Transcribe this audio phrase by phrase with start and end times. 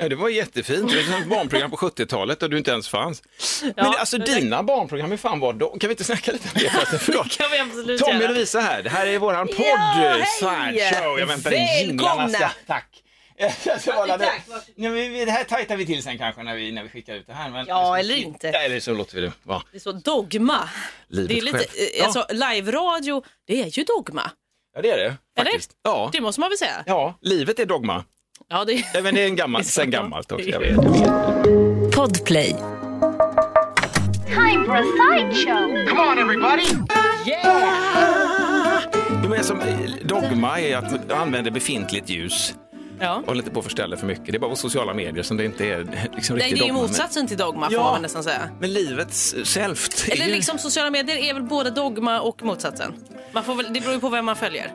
[0.00, 0.90] Ja, det var jättefint.
[0.92, 3.22] Det var ett barnprogram på 70-talet där du inte ens fanns.
[3.76, 5.78] Men alltså men dina barnprogram, hur fan var de?
[5.78, 6.98] Kan vi inte snacka lite om det förresten?
[6.98, 7.38] Förlåt.
[7.38, 8.28] kan vi absolut Tommy och.
[8.28, 10.24] Lovisa här, det här är våran podd, Ja!
[10.40, 11.18] Sideshow.
[11.18, 12.52] Jag väntar in jinglarna.
[12.66, 13.02] Tack.
[13.64, 14.32] Jag ska hålla det.
[14.74, 17.50] Nej, här tajtar vi till sen kanske när vi, när vi skickar ut det här.
[17.50, 18.46] Men Ja, eller inte.
[18.46, 19.62] Ja, eller så låter vi det vara.
[19.72, 20.68] Det är så dogma.
[21.08, 21.70] Livet det är lite, själv.
[22.00, 24.30] eh, alltså, live-radio, det är ju dogma.
[24.74, 25.52] Ja, det är det Eller?
[25.82, 26.10] Ja.
[26.12, 26.84] Det måste man väl säga?
[26.86, 28.04] ja, livet är dogma.
[28.50, 30.48] Ja, det Ja, men det är en gammal, sen gammalt också.
[30.48, 31.94] Jag vet, jag vet.
[31.96, 32.56] Podplay.
[34.26, 35.86] Time for a sideshow.
[35.88, 36.64] Come on, everybody!
[39.22, 42.54] Jo, men som eh, dogma är att man använder befintligt ljus
[43.00, 43.22] Ja.
[43.26, 44.26] och inte på att förställa för mycket.
[44.26, 45.78] Det är bara på sociala medier som det inte är
[46.14, 46.80] liksom Nej, riktigt det är ju dogma.
[46.82, 47.90] motsatsen till dogma får Ja.
[47.92, 48.38] man nästan säga.
[48.50, 50.08] Men, men livet självt.
[50.10, 52.94] Eller ju- liksom sociala medier är väl både dogma och motsatsen.
[53.32, 54.70] Man får väl, det beror ju på vem man följer.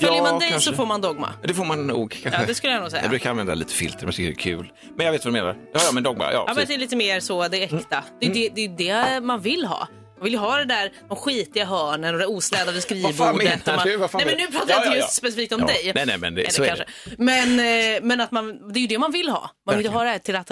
[0.00, 0.70] Följer Ja, man dig kanske.
[0.70, 1.32] så får man dogma.
[1.42, 2.10] Det får man nog.
[2.22, 2.40] Kanske.
[2.40, 3.02] Ja, det skulle jag nog säga.
[3.02, 4.72] Jag brukar använda lite filter, men jag tycker det är kul.
[4.96, 5.56] Men jag vet vad du menar.
[5.72, 6.24] Ja, ja men dogma.
[6.32, 7.78] Ja, Ja, men det är lite mer så, det är Mm.
[7.78, 8.04] äkta.
[8.20, 9.88] Det är det, det, är det man vill ha.
[10.16, 13.16] Man vill ju ha det där, de skitiga hörnen och det ostädade skrivbordet.
[13.16, 13.96] fan menar du?
[13.96, 15.92] Vad fan nej men nu pratar jag Ja, inte just specifikt om dig.
[15.94, 16.84] Nej, nej, men det- Eller så är kanske.
[17.18, 17.58] Men,
[17.94, 19.50] eh, men att man, det är ju det man vill ha.
[19.66, 20.50] Man vill ju ha det här till att...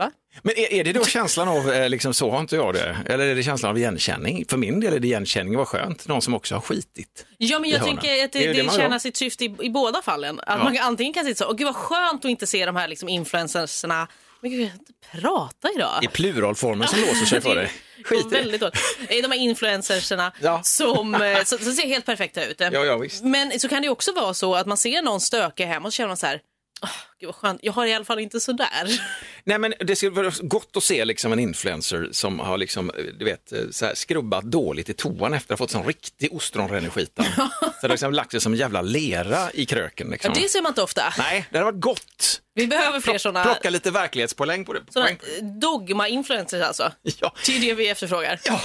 [0.00, 0.10] Va?
[0.42, 2.96] Men är, är det då känslan av, eh, liksom, så har inte jag det?
[3.06, 4.44] Eller är det känslan av igenkänning?
[4.48, 6.08] För min del är det igenkänning, vad skönt.
[6.08, 7.26] Någon som också har skitit.
[7.38, 10.40] Ja, men jag tänker att Det det, det, tjänar sitt syfte i, i båda fallen.
[10.40, 10.64] Att Ja.
[10.64, 13.08] man antingen kan sitta så, åh gud vad skönt att inte se de här liksom,
[13.08, 14.08] influencersna.
[14.42, 16.04] Men gud, jag kan inte prata idag.
[16.04, 17.72] I pluralformen som låser sig för dig.
[18.04, 18.36] Skit i det.
[18.36, 18.76] väldigt dåligt.
[19.08, 20.60] De här influencersna Ja.
[20.62, 22.56] som, eh, som, ser helt perfekta ut.
[22.60, 23.24] Ja, ja, visst.
[23.24, 25.96] Men så kan det också vara så att man ser någon stöka hem och så
[25.96, 26.40] känner man så här,
[26.82, 26.88] "Åh,
[27.20, 29.00] gud vad skönt, jag har i alla fall inte sådär.
[29.44, 33.04] Nej, men det skulle vara gott att se liksom en influencer som har liksom, eh,
[33.18, 36.32] du vet, eh, så här, skrubbat dåligt i toan efter att ha fått sån riktig
[36.32, 37.24] ostronreneskita.
[37.60, 40.06] så det har liksom lagt sig som jävla lera i kröken.
[40.06, 40.34] Ja, Liksom.
[40.34, 41.14] det ser man inte ofta.
[41.18, 42.40] Nej, det hade varit gott.
[42.54, 44.80] Vi behöver fler sådana Plocka lite verklighetspoäng på det.
[44.92, 45.18] Poäng.
[45.60, 46.92] dogma-influencers alltså.
[47.02, 47.34] Ja.
[47.46, 48.40] Det är det vi efterfrågar.
[48.44, 48.60] Ja.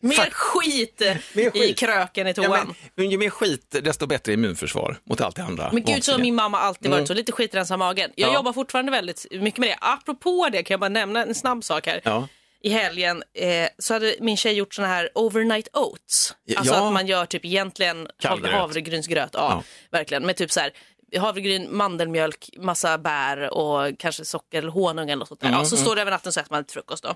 [0.00, 0.32] Mer Fuck.
[0.34, 1.78] skit, Mer i skit.
[1.78, 2.74] kröken i Ja, toan.
[2.94, 5.70] men, ju mer skit, desto bättre immunförsvar mot allt det andra.
[5.72, 8.10] Men gud så har min mamma alltid varit så, lite skitrensa magen.
[8.16, 8.32] Jag Mm.
[8.32, 8.38] Ja.
[8.38, 9.76] jobbar fortfarande väldigt mycket med det.
[9.80, 12.00] Apropå det kan jag bara nämna en snabb sak här.
[12.04, 12.28] Ja.
[12.62, 16.34] I helgen eh, så hade min tjej gjort såna här overnight oats.
[16.44, 16.58] Ja.
[16.58, 18.52] Alltså att man gör typ egentligen Kallgröt.
[18.54, 19.30] havregrynsgröt.
[19.32, 19.62] Ja, Ja.
[19.98, 20.26] verkligen.
[20.26, 20.70] Med typ så här
[21.16, 25.48] havregryn, mandelmjölk, massa bär och kanske socker eller honung eller något sånt där.
[25.48, 27.14] Mm, ja, så står det över natten så äter man frukost då.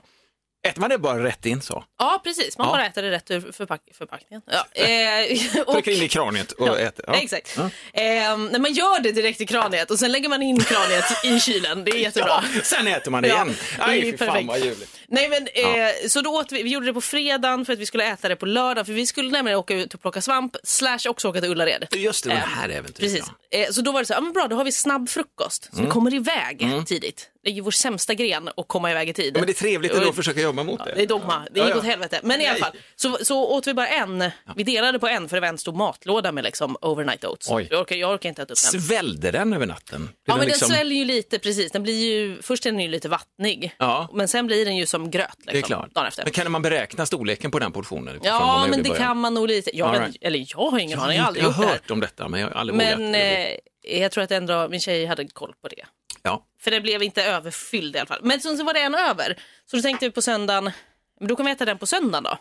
[0.69, 1.85] Äter man det bara rätt in så?
[1.99, 2.59] Ja, precis.
[2.59, 2.73] Man Ja.
[2.73, 4.43] bara äter det rätt ur förpack förpackningen.
[4.51, 7.05] Ja, eh, och- Trycker in i kraniet och Ja, äter.
[7.09, 7.15] Ja.
[7.15, 7.59] Exakt.
[7.93, 11.41] Ehm, när man gör det direkt i kraniet och sen lägger man in kraniet i
[11.41, 11.85] kylen.
[11.85, 12.45] Det är jättebra.
[12.55, 13.57] Ja, sen äter man det Ja, igen.
[13.77, 14.49] det är fy fan perfekt.
[14.49, 14.99] vad ljuvligt.
[15.13, 17.87] Nej men eh, så då åt vi, vi gjorde det på fredagen för att vi
[17.87, 20.99] skulle äta det på lördag för vi skulle nämligen åka ut och plocka svamp slash
[21.09, 21.87] också åka till Ullared.
[21.97, 22.97] Just det, det Eh, här äventyret.
[23.13, 23.25] Precis.
[23.51, 23.59] Ja.
[23.59, 25.83] Eh, så då var det så, ja men bra då har vi snabb frukost så
[25.83, 27.29] vi kommer iväg tidigt.
[27.45, 29.25] Det är ju vår sämsta gren att komma iväg i tid.
[29.29, 29.41] Mm.
[29.41, 30.93] Men det är trevligt ändå att försöka jobba mot Ja, det.
[30.95, 31.43] det är dogma.
[31.51, 31.79] Det Ja, gick ja.
[31.79, 32.21] åt helvete.
[32.23, 32.61] Men i alla Nej.
[32.61, 34.31] fall, så, så åt vi bara en.
[34.57, 37.51] Vi delade på en för det var en stor matlåda med liksom overnight oats.
[37.51, 37.69] Oj.
[37.71, 38.81] Jag orkar, jag orkar inte äta upp den.
[38.83, 40.09] Svällde den över natten?
[40.27, 41.73] Ja, men liksom- den sväljer ju lite, precis.
[41.73, 44.09] Den blir ju, först är den ju lite vattnig, Ja.
[44.15, 45.95] men sen blir den ju som gröt liksom, Det är klart.
[45.95, 46.23] dagen efter.
[46.25, 48.21] Men kan man beräkna storleken på den portionen?
[48.23, 49.07] Ja, men det början?
[49.07, 49.77] kan man nog lite.
[49.77, 50.17] Jag, right.
[50.21, 52.41] Eller jag har ingen aning, jag har aldrig jag har det hört om detta, men
[52.41, 53.17] jag har aldrig Men vågat.
[53.85, 55.85] eh, jag tror att ändå min tjej hade koll på det.
[56.23, 56.47] Ja.
[56.61, 58.21] För det blev inte överfylld i alla fall.
[58.23, 59.39] Men sen så var det en över.
[59.71, 60.71] Så då tänkte vi på söndagen,
[61.21, 62.39] men då kan vi äta den på söndagen då.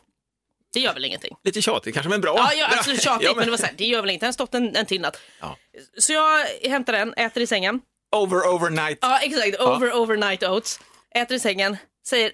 [0.74, 1.36] Det gör väl ingenting?
[1.44, 2.36] Lite tjatigt kanske, men bra.
[2.38, 4.28] Ja, ja absolut tjatigt, Ja, men det var så här, det gör väl inte, den
[4.28, 5.18] har stått en, en till natt.
[5.40, 5.58] Ja.
[5.98, 7.82] Så jag hämtar den, äter i sängen.
[8.16, 8.98] Over, overnight.
[9.02, 9.60] Ja, exakt.
[9.62, 10.80] Over, overnight oats.
[11.16, 12.32] Äter i sängen, säger,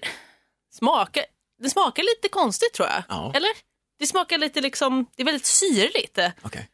[0.72, 1.24] smakar,
[1.62, 3.02] det smakar lite konstigt tror jag.
[3.08, 3.32] Ja.
[3.34, 3.50] Eller?
[3.98, 6.18] Det smakar lite liksom, det är väldigt syrligt.
[6.42, 6.68] Okej.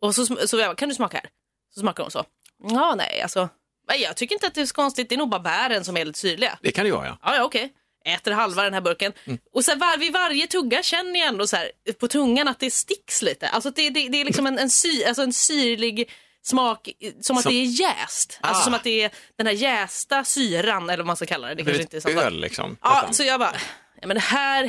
[0.00, 1.30] Och så, så jag kan du smaka här?
[1.74, 2.24] Så smakar hon så.
[2.62, 3.48] Ja, nej, alltså.
[3.88, 5.08] Nej, jag tycker inte att det är så konstigt.
[5.08, 6.58] Det är nog bara bären som är lite syrliga.
[6.62, 7.18] Det kan det vara, ja.
[7.22, 7.72] Ja, ja, okej.
[8.04, 9.12] Äter halva den här burken.
[9.24, 9.38] Mm.
[9.52, 12.70] Och så var, vid varje tugga känner jag ändå så här, på tungan att det
[12.70, 13.48] sticks lite.
[13.48, 16.10] Alltså det, det, det är liksom en, en, sy, alltså en syrlig
[16.46, 16.88] smak,
[17.22, 18.38] som att Som- det är jäst.
[18.40, 18.64] Alltså Ah.
[18.64, 21.54] som att det är den här jästa syran, eller vad man ska kalla det.
[21.54, 22.16] Det kanske inte är.
[22.22, 22.76] Öl liksom.
[22.82, 23.56] Ja, så jag bara,
[24.00, 24.62] ja, men det här,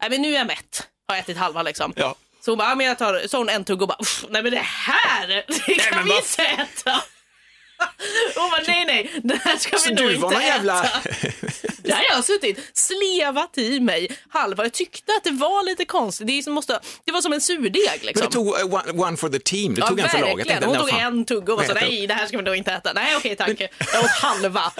[0.00, 0.88] nej men nu är jag mätt.
[1.08, 1.92] Har ätit halva liksom.
[1.96, 2.14] Ja.
[2.44, 4.42] Så hon bara, ja, men jag tar, så hon en tugga och bara, "Uff, nej
[4.42, 5.26] men det här,
[5.66, 7.02] det kan men vi vad- inte äta.
[8.36, 10.84] Hon bara, nej nej, det här ska Så vi nog inte jävla...
[10.84, 11.00] äta.
[11.86, 14.62] Där har jag suttit, slevat i mig halva.
[14.62, 16.26] Jag tyckte att det var lite konstigt.
[16.26, 18.26] Det, är som måste, det var som en surdeg Men liksom.
[18.26, 20.64] du tog uh, one, one for the team, du Ja, tog en för laget.
[20.64, 22.92] Hon tog en tugga och var så nej det här ska vi nog inte äta.
[22.92, 24.72] Nej okej tack, jag åt halva.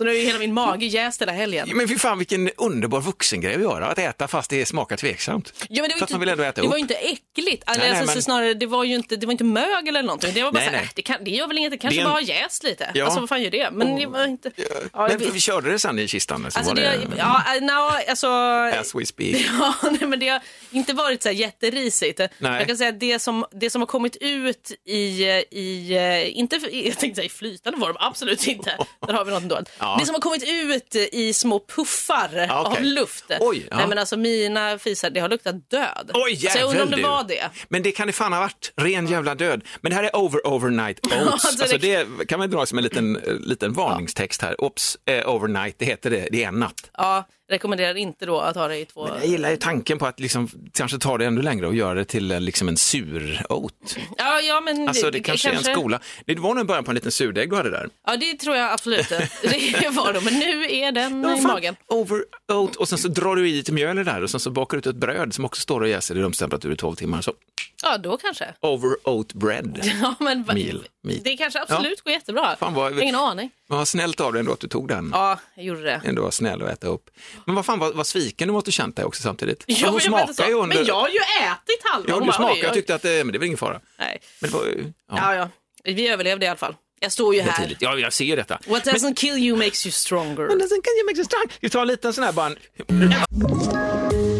[0.00, 1.68] Så nu är ju hela min mage jäst hela helgen.
[1.74, 5.52] Men fy fan vilken underbar vuxengrej att göra, att äta fast det smakar tveksamt.
[5.68, 6.78] Ja, men det, var att man vill ändå äta det var upp.
[6.78, 7.62] ju inte äckligt.
[7.66, 10.02] Alltså, Nej, nej, alltså, men- snarare, det var ju inte, det var inte mögel eller
[10.02, 10.34] någonting.
[10.34, 10.86] Det var bara Nej, så här, nej.
[10.86, 12.90] äh, det, kan, det gör väl inget, det kanske Det en- bara har jäst lite.
[12.94, 13.04] Ja.
[13.04, 13.70] Alltså vad fan gör det?
[13.72, 14.50] Men det var inte...
[14.92, 16.40] Ja, Men vi- vi körde det sen i kistan.
[16.50, 18.26] Så Alltså var det, det, ja, äh, no, alltså...
[18.80, 19.36] as we speak.
[19.60, 22.20] Ja, nej, men det har inte varit så här jätterisigt.
[22.38, 22.58] Nej.
[22.58, 24.96] Jag kan säga att det som, det som har kommit ut i,
[25.50, 28.76] i eh, inte, jag tänkte säga i flytande form, absolut inte.
[29.06, 29.70] Där har vi något dolt.
[29.78, 29.89] Ja.
[29.98, 32.76] Det som har kommit ut i små puffar Ja, okej.
[32.78, 33.24] av luft.
[33.40, 33.76] Oj, ja.
[33.76, 36.10] Nej, men alltså mina fisar, det har luktat död.
[36.14, 37.50] Oj, så jag undrar om det var det.
[37.68, 39.62] Men det kan det fan ha varit, ren jävla död.
[39.80, 41.44] Men det här är over overnight oats.
[41.44, 44.60] alltså det- det kan man dra som en liten, eh, liten varningstext här.
[44.64, 46.90] Ops, eh, overnight, det heter det, det är en natt.
[46.98, 49.08] Ja, rekommenderar inte då att ha det i två...
[49.08, 52.04] Jag gillar ju tanken på att liksom, kanske ta det ännu längre och göra det
[52.04, 53.96] till eh, liksom en sur oat.
[54.18, 56.00] Ja, ja, men Alltså det kanske är en skola.
[56.26, 57.88] Det var nog början på en liten surdeg du hade där.
[58.06, 59.08] Ja, det tror jag absolut.
[59.80, 61.76] Det var det, men nu är den Ja, i fan, magen.
[61.88, 64.40] Over oat och sen så drar du i lite mjöl i det där och sen
[64.40, 66.96] så bakar du ut ett bröd som också står och jäser i rumstemperatur i 12
[66.96, 67.20] timmar.
[67.20, 67.32] Så
[67.82, 68.54] Ja, då kanske.
[68.60, 69.80] over oat bread.
[70.02, 70.84] Ja, men Meal.
[71.24, 72.56] Det kanske absolut går jättebra.
[72.56, 73.50] Fan, vad- Ingen aning.
[73.66, 75.10] Vad snällt av dig ändå att du tog den.
[75.12, 76.00] Ja, jag gjorde det.
[76.04, 77.10] Ändå var snäll att äta upp.
[77.46, 79.64] Men vad fan, vad, vad sviken du måste känt dig också samtidigt.
[79.66, 80.76] Ja, hon jag vet inte smakar ju under...
[80.76, 82.08] Men jag har ju ätit halva.
[82.08, 83.80] Ja, Hon du oj, och tyckte att det, men det var ingen fara.
[83.98, 84.20] Nej.
[84.40, 84.64] Men det var.
[84.66, 84.84] Ja,
[85.16, 85.48] Ja, ja.
[85.84, 86.74] Vi överlevde i alla fall.
[87.00, 87.76] Jag står ju här.
[87.80, 88.58] Ja, jag ser detta.
[88.66, 90.36] What doesn't kill you makes you stronger.
[90.48, 91.44] Men sen kan ju make you strong.
[91.60, 92.50] Vi tar en liten sån här bara...
[92.50, 94.39] Ett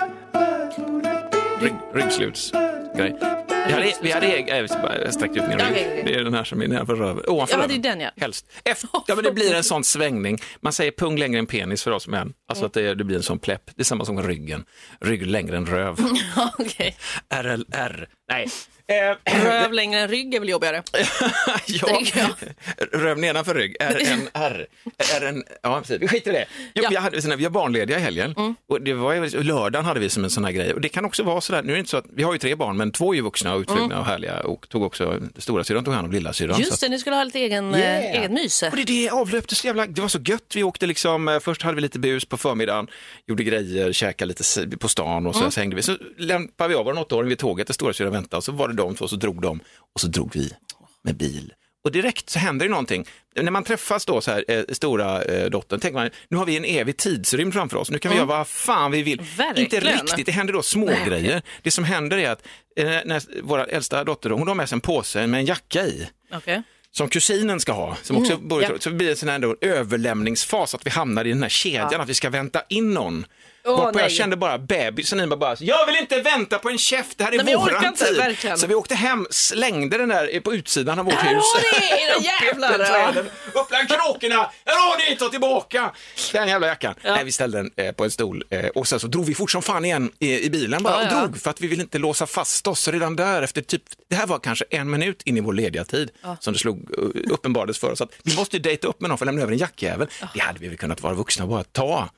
[1.61, 3.15] Rygg, ryggslutsgrej.
[3.67, 4.57] Vi hade, vi eg- äh,
[5.03, 6.05] jag sträcka ut min rygg.
[6.05, 7.23] Det är den här som är nedanför röven.
[7.27, 8.09] Ovanför Ja, det är den, ja.
[8.17, 8.45] Helst.
[8.65, 10.37] Efter, ja, men det blir en sån svängning.
[10.61, 12.33] Man säger pung längre än penis för oss män.
[12.49, 13.61] Alltså att det, det blir en sån plepp.
[13.75, 14.63] Det är samma som ryggen.
[15.01, 15.97] Rygg längre än röv.
[16.59, 16.97] Okej.
[17.33, 18.07] RLR.
[18.29, 18.47] Nej.
[18.87, 20.83] Eh, Röv längre än rygg är väl jobbigare.
[21.67, 21.99] ja,
[22.91, 24.67] röv nedanför rygg, RNR.
[25.21, 26.01] RN, ja, precis.
[26.01, 26.45] Vi skiter i det.
[26.73, 26.89] Jo, Ja.
[26.89, 28.35] vi, hade, vi var barnlediga i helgen
[28.69, 30.73] och det var, lördagen hade vi som en sån här grej.
[30.73, 32.39] Och det kan också vara sådär, nu är det inte så att, vi har ju
[32.39, 35.63] tre barn men två är ju vuxna och utflugna och härliga och tog också, stora
[35.63, 36.55] syrran tog hand om lilla syrran.
[36.55, 38.05] så Just att- det, ni skulle ha lite egen, Yeah.
[38.05, 38.69] eh, eget myse.
[38.69, 40.51] och det, det avlöpte så jävla, det var så gött.
[40.55, 42.87] Vi åkte liksom, eh, först hade vi lite bus på förmiddagen,
[43.27, 45.51] gjorde grejer, käkade lite på stan och så, Mm.
[45.51, 45.81] så hängde vi.
[45.81, 48.67] Så lämpade vi av vår åttaåring vid tåget där stora syrran väntade och så var
[48.71, 49.59] det de två, så drog de
[49.93, 50.53] och så drog vi
[51.03, 51.53] med bil.
[51.83, 53.05] Och direkt så händer det någonting.
[53.35, 56.57] När man träffas då, så här, eh, stora eh, dottern, tänker man, nu har vi
[56.57, 59.19] en evig tidsrymd framför oss, nu kan vi göra vad fan vi vill.
[59.19, 59.31] Mm.
[59.37, 59.65] Verkligen.
[59.65, 61.41] Inte riktigt, det händer då små grejer.
[61.61, 64.81] Det som händer är att eh, när vår äldsta dotter, hon har med sig en
[64.81, 66.63] påse med en jacka i Okej.
[66.91, 68.79] som kusinen ska ha, som också bor Mm, ja.
[68.79, 72.09] så blir det en sån här överlämningsfas, att vi hamnar i den här kedjan, att
[72.09, 73.25] vi ska vänta in någon.
[73.63, 74.09] Varpå jag nej.
[74.09, 77.31] kände bara bebisen i mig bara, jag vill inte vänta på en käft, det här
[77.39, 78.17] är Nej, våran inte, tid.
[78.17, 78.57] verkligen.
[78.57, 81.43] Så vi åkte hem, slängde den där på utsidan av vårt Här hus.
[81.53, 83.17] har ni, jävlar!
[83.53, 84.35] upp bland kråkorna,
[84.65, 85.91] här har ni, ta tillbaka
[86.31, 86.95] den jävla jackan.
[87.01, 87.15] Ja.
[87.15, 89.51] Nej, vi ställde den eh, på en stol eh, och sen så drog vi fort
[89.51, 91.19] som fan igen i, i bilen bara Ja, och ja.
[91.21, 92.79] drog för att vi ville inte låsa fast oss.
[92.79, 95.83] Så redan där efter typ, det här var kanske en minut in i vår lediga
[95.85, 99.09] tid som det slog uh, uppenbarades för oss att vi måste ju dejta upp med
[99.09, 100.07] någon för att lämna över en jackjävel.
[100.33, 102.09] Det hade vi väl kunnat vara vuxna och bara ta.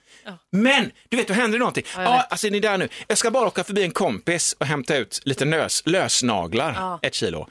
[0.51, 1.85] Men, du vet, då händer det någonting.
[1.95, 2.31] Ja, vet.
[2.31, 2.89] alltså är ni där nu?
[3.07, 6.99] Jag ska bara åka förbi en kompis och hämta ut lite nös, lösnaglar, Ja.
[7.01, 7.47] ett kilo.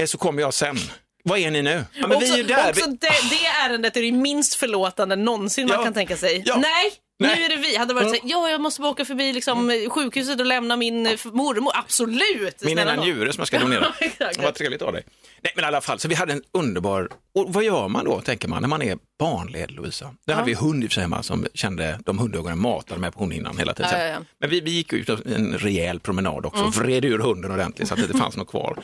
[0.00, 0.76] Eh, Så kommer jag sen.
[1.24, 1.84] Vad är ni nu?
[1.94, 2.68] Ja, men också, vi är ju där.
[2.70, 2.96] också det,
[3.30, 5.74] det ärendet är det minst förlåtande någonsin Ja.
[5.76, 6.42] man kan tänka sig.
[6.46, 6.56] Ja.
[6.56, 7.36] Nej, Nej.
[7.38, 7.76] nu är det vi.
[7.76, 11.06] Hade varit så här, ja jag måste bara åka förbi liksom, sjukhuset och lämna min
[11.06, 11.72] eh, mormor.
[11.74, 12.62] Absolut!
[12.62, 13.80] Min ena njure som jag ska donera.
[14.00, 14.42] Ja, exakt.
[14.42, 15.04] Vad trevligt av dig.
[15.40, 17.08] Nej, men i alla fall, så vi hade en underbar...
[17.34, 20.14] Och vad gör man då, tänker man, när man är barnled, Lovisa?
[20.26, 23.14] Där hade vi hund i och för sig hemma som kände de hundögonen matade med
[23.14, 23.90] på hundhinnan hela tiden.
[23.92, 24.18] Ja, ja, ja.
[24.40, 26.70] Men vi, vi gick ut en rejäl promenad också, mm.
[26.70, 28.82] vred ur hunden ordentligt så att det inte fanns något kvar.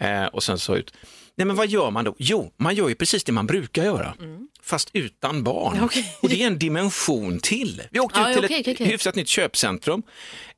[0.00, 0.94] Eh, och sen så ut.
[1.40, 2.14] Nej, men vad gör man då?
[2.18, 4.14] Jo, man gör ju precis det man brukar göra,
[4.62, 5.72] fast utan barn.
[5.72, 5.84] Mm.
[5.84, 6.16] Okej.
[6.22, 7.82] Och det är en dimension till.
[7.90, 8.86] Vi åkte Ja, ut till okej, ett okej.
[8.86, 10.02] hyfsat nytt köpcentrum.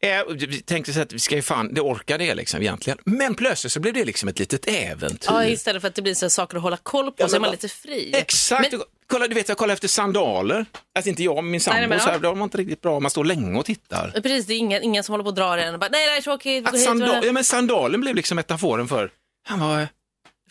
[0.00, 2.98] Eh, och vi tänkte så att vi ska ju fan, det orkar det liksom egentligen.
[3.04, 5.28] Men plötsligt så blev det liksom ett litet äventyr.
[5.30, 7.40] Ja, istället för att det blir så saker att hålla koll på Ja, så är
[7.40, 8.10] man lite fri.
[8.14, 10.66] Exakt, Men, kolla, du vet jag kollar efter sandaler.
[10.94, 12.18] Alltså inte jag, min sambo, Nej, men så här, ja.
[12.18, 14.10] de var inte riktigt bra, man står länge och tittar.
[14.22, 16.16] precis, det är ingen, ingen som håller på att dra den och bara, nej det
[16.16, 19.10] är tråkigt, Att sandal, och- ja, men sandalen blev liksom metaforen för,
[19.48, 19.88] han var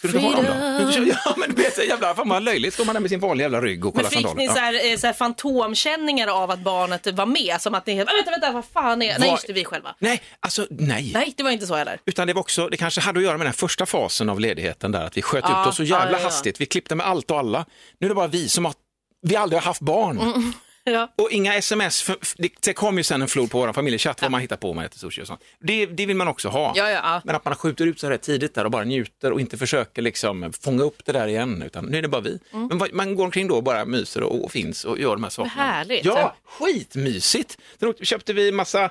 [0.02, 1.12] Ska du inte ha dem då?
[1.26, 2.74] Ja, men är så jävla, fan vad löjligt.
[2.74, 4.48] Står man där med sin vanliga jävla rygg och Men kollar fick sandaler.
[4.48, 7.62] ni så här, eh, så fantomkänningar av att barnet var med?
[7.62, 9.96] Som att ni, "Ah, vänta, vänta, vad fan är, nej Vad- just det, vi själva.
[10.00, 11.12] Nej, alltså nej.
[11.14, 12.00] Nej, det var inte så heller.
[12.06, 14.92] Utan det var också, det kanske hade att göra med den första fasen av ledigheten
[14.92, 16.24] där, att vi sköt Ja, ut oss så jävla ja, ja, ja.
[16.24, 16.62] hastigt.
[16.62, 17.66] Vi klippte med allt och alla.
[18.00, 18.74] Nu är det bara vi som har,
[19.22, 20.20] vi aldrig har haft barn.
[20.20, 20.54] Mm.
[20.92, 21.14] Ja.
[21.18, 24.32] Och inga sms, för, det, det kom ju sen en flod på vår familjechatt vad
[24.32, 25.42] man hittar på äter sushi och sånt.
[25.60, 26.74] Det, det vill man också ha.
[26.76, 27.22] Ja, ja, ja.
[27.26, 30.02] Men att man skjuter ut så här tidigt där och bara njuter och inte försöker
[30.02, 32.40] liksom fånga upp det där igen, utan nu är det bara vi.
[32.52, 35.24] Men vad- man går omkring då och bara myser och, och finns och gör de
[35.24, 35.54] här sakerna.
[35.64, 36.06] Härligt.
[36.06, 37.58] Ja, skitmysigt.
[37.80, 38.90] Sen åkte- köpte vi massa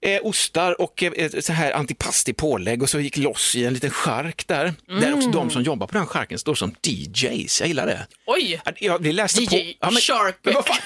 [0.00, 3.90] eh, ostar och eh, så här antipasti pålägg och så gick loss i en liten
[3.90, 4.74] chark där.
[5.00, 8.06] Där också de som jobbar på den charken står som DJs, jag gillar det.
[8.26, 8.60] Oj!
[8.64, 9.90] Ja, Jag, vi läste DJ på...
[9.90, 10.38] Shark.
[10.42, 10.76] Men vad fan?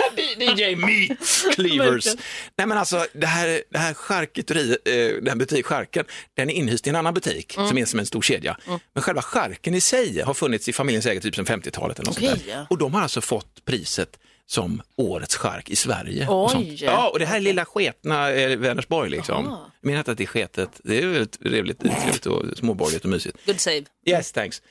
[0.38, 1.18] DJ Meat
[1.54, 2.06] Cleavers.
[2.58, 6.04] Nej men alltså det här, det här charkuteriet, eh, den butik, charken,
[6.36, 7.68] den är inhyst i en annan butik Mm.
[7.68, 8.56] som är som en stor kedja.
[8.94, 12.16] Men själva charken i sig har funnits i familjens ägo typ sedan 50-talet eller något
[12.18, 12.66] Okej, sånt där.
[12.70, 16.28] Och de har alltså fått priset som årets chark i Sverige.
[16.28, 16.50] och.
[16.76, 19.44] Ja, och det här är lilla sketna eh, Vänersborg liksom.
[19.80, 23.10] Jag menar inte att det är sketet, det är väldigt trevligt, trevligt och småborgerligt och
[23.10, 23.36] mysigt.
[23.46, 23.82] Good save.
[24.06, 24.62] Yes, thanks.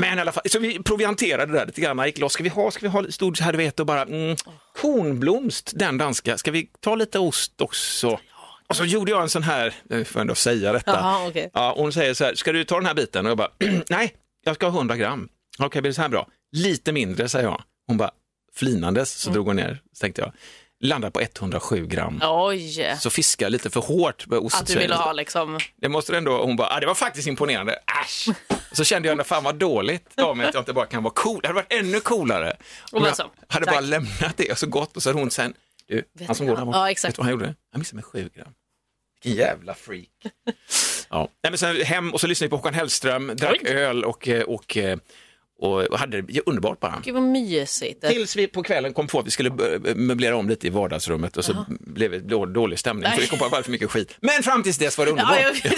[0.00, 2.32] Men i alla fall, så vi provianterade det där lite grann, gick loss.
[2.32, 4.36] Ska vi ha, ska vi ha, stod så här du vet och bara, mm,
[4.80, 8.18] kornblomst, den danska, ska vi ta lite ost också?
[8.68, 10.90] Och så gjorde jag en sån här, jag får ändå säga detta.
[10.90, 11.50] Jaha, okej.
[11.54, 13.26] ja, hon säger så här, ska du ta den här biten?
[13.26, 13.50] Och jag bara,
[13.88, 14.14] nej,
[14.44, 15.28] jag ska ha 100 gram.
[15.58, 16.26] Okej, blir det så här bra?
[16.52, 17.62] Lite mindre, säger jag.
[17.86, 18.10] Hon bara,
[18.54, 20.32] flinandes, så drog hon ner, så tänkte jag,
[20.80, 22.20] landar på 107 gram.
[22.22, 22.96] Oj!
[23.00, 24.60] Så fiskar jag lite för hårt med ost.
[24.60, 25.58] Att du ville ha liksom...
[25.76, 28.28] Det måste ändå, hon bara, ah, det var faktiskt imponerande, äsch.
[28.72, 31.40] Så kände jag, fan vad dåligt av mig att jag inte bara kan vara cool.
[31.42, 32.56] Det hade varit ännu coolare
[32.92, 35.54] om jag hade bara lämnat det och så gått och så hade hon sen,
[35.86, 37.54] du, han som går där borta, vet du vad han gjorde?
[37.72, 38.52] Han missade med sju gram.
[39.22, 40.08] Vilken jävla freak.
[41.10, 41.28] ja.
[41.42, 43.70] Nej, men sen hem och så lyssnade vi på Håkan Hellström, drack Oj.
[43.70, 44.98] öl och, eh, och, eh,
[45.60, 47.00] och hade det underbart bara.
[47.04, 48.04] Gud vad mysigt.
[48.08, 51.36] Tills vi på kvällen kom på att vi skulle bö- möblera om lite i vardagsrummet
[51.36, 53.20] och så blev det då- dålig stämning för Nej.
[53.20, 54.16] vi kom på att det var för mycket skit.
[54.20, 55.36] Men fram tills dess var det underbart.
[55.64, 55.70] Ja,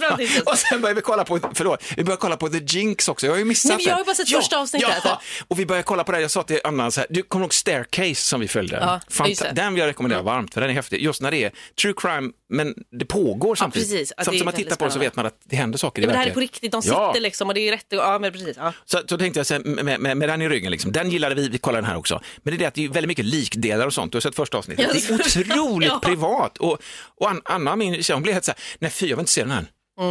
[0.00, 0.18] ja,
[0.52, 3.26] och sen började vi kolla på, förlåt, vi började kolla på The Jinx också.
[3.26, 4.88] Jag har ju missat Nej, jag har ju bara sett ja, första avsnittet.
[5.04, 6.20] Ja, och vi började kolla på det.
[6.20, 8.76] Jag sa till Anna så här, du kommer ihåg Staircase som vi följde?
[8.76, 11.02] Ja, Fanta- den vill jag rekommendera varmt för den är häftig.
[11.02, 11.52] Just när det är
[11.82, 13.88] true crime men det pågår samtidigt.
[13.90, 14.12] precis.
[14.16, 16.04] Ja, Samtidigt som man tittar på det så vet man att det händer saker Ja,
[16.04, 17.86] i men det här är på riktigt, de sitter liksom och det är rätt.
[17.88, 18.56] Ja, men precis.
[18.84, 20.92] Så, så tänkte jag så här, med, med, med den i ryggen, liksom.
[20.92, 22.20] den gillade vi, vi kollar den här också.
[22.42, 24.34] Men det är det att det är väldigt mycket likdelar och sånt, du har sett
[24.34, 24.90] första avsnittet.
[24.92, 26.00] Det är otroligt ja.
[26.02, 26.58] privat.
[26.58, 26.78] Och,
[27.16, 29.32] och An- Anna, min tjej, hon blev helt så här, nej fy jag vill inte
[29.32, 29.66] se den här.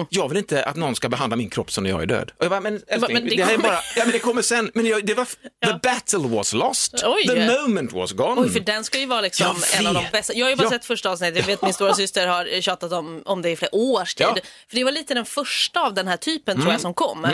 [0.10, 2.32] Jag vill inte att någon ska behandla min kropp som när jag är död.
[2.38, 4.20] Och jag bara, men älskling, men det det, här är kommer- bara, ja men det
[4.20, 5.26] kommer sen, men jag, det var,
[5.66, 7.28] the battle was lost, Oj.
[7.28, 8.42] the moment was gone.
[8.42, 10.34] Oj, för den ska ju vara liksom Jag en av de bästa.
[10.34, 10.70] Jag har ju bara Ja.
[10.70, 11.38] sett första avsnittet.
[11.38, 14.26] Jag vet min stora syster har tjatat om, om det i flera års tid.
[14.28, 14.32] Ja.
[14.32, 14.44] Mm.
[14.70, 17.28] För det var lite den första av den här typen tror jag som kom.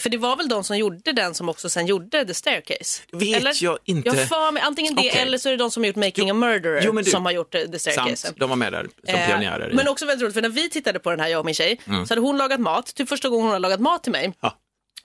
[0.00, 3.02] För det var väl de som gjorde den som också sen gjorde The Staircase.
[3.12, 4.08] Vet jag inte.
[4.08, 5.20] Jag för mig antingen det Okej.
[5.22, 7.32] eller så är det de som har gjort Making a Murderer Jo, du- som har
[7.32, 8.16] gjort The Staircase.
[8.16, 9.70] Sant, de var med där som Eh, pionjärer.
[9.74, 11.80] Men också väldigt roligt, för när vi tittade på den här, jag och min tjej,
[12.06, 14.32] så hade hon lagat mat, typ första gången hon har lagat mat till mig.
[14.40, 14.56] Ja.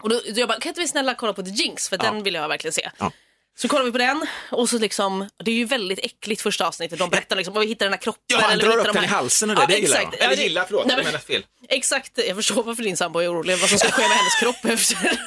[0.01, 2.33] Och då, jag bara, kan inte vi snälla kolla på The Jinx, för den vill
[2.33, 2.89] jag verkligen se.
[2.97, 3.11] Ja.
[3.57, 6.99] Så kollar vi på den och så liksom, det är ju väldigt äckligt första avsnittet.
[6.99, 8.23] De berättar liksom, vi hittar den här kroppen.
[8.27, 10.15] Ja, han drar upp de den i halsen och det, det gillar jag.
[10.19, 11.45] Ja, Eller gillar, förlåt, Nej, jag men- menar fel.
[11.69, 14.65] Exakt, jag förstår varför din sambo är orolig, vad som ska ske med hennes kropp
[14.65, 15.19] efter.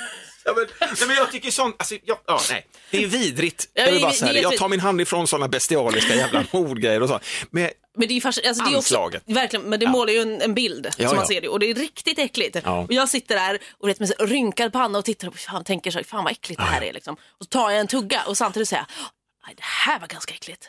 [0.49, 2.67] Ja, men, nej, men jag tycker sånt, alltså, ja, ja, nej.
[2.91, 3.69] det är vidrigt.
[3.75, 7.03] Ja, jag, vill bara säga det jag tar min hand ifrån sådana bestialiska jävla mordgrejer
[7.03, 7.21] och så.
[7.51, 10.19] Men, Men det är ju fascin- alltså, det är också, verkligen, men det målar ju
[10.23, 11.35] en, en bild Ja, som man ja.
[11.35, 12.57] ser det och det är riktigt äckligt.
[12.65, 12.79] Ja.
[12.79, 16.05] Och jag sitter där och vet, med rynkad panna och tittar och fan, tänker så,
[16.05, 16.93] fan vad äckligt det här är.
[16.93, 17.15] Liksom.
[17.15, 19.07] Och så tar jag en tugga och samtidigt säger jag,
[19.49, 20.69] "Aj, det här var ganska äckligt.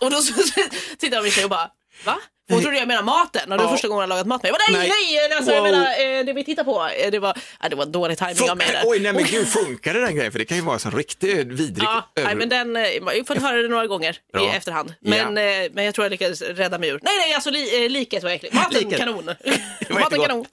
[0.00, 0.32] Och då så,
[0.98, 1.70] tittar min tjej och bara,
[2.04, 2.18] va?
[2.52, 4.48] Hon trodde jag menade maten och det var första gången hade lagat mat med.
[4.48, 5.28] Jag bara, nej, Nej.
[5.28, 5.70] nej, alltså, jag Wow.
[5.72, 8.56] menar eh, det vi tittar på, eh, det var, ja, det var dålig timing av
[8.56, 8.82] mig där.
[8.84, 10.32] oj, nej men gud, funkar det den grejen?
[10.32, 12.34] För det kan ju vara en sån riktigt vidrig Ja, nej, över...
[12.34, 14.42] men den, eh, jag har fått höra det några gånger Bra.
[14.44, 14.94] i efterhand.
[15.00, 17.00] Men, eh, men jag tror jag lyckades rädda mig ur.
[17.02, 18.54] Nej, nej, alltså li, eh, liket var äckligt.
[18.54, 18.98] Maten Liket.
[18.98, 19.24] kanon.
[19.80, 20.26] Det var Maten jättegott.
[20.26, 20.46] kanon.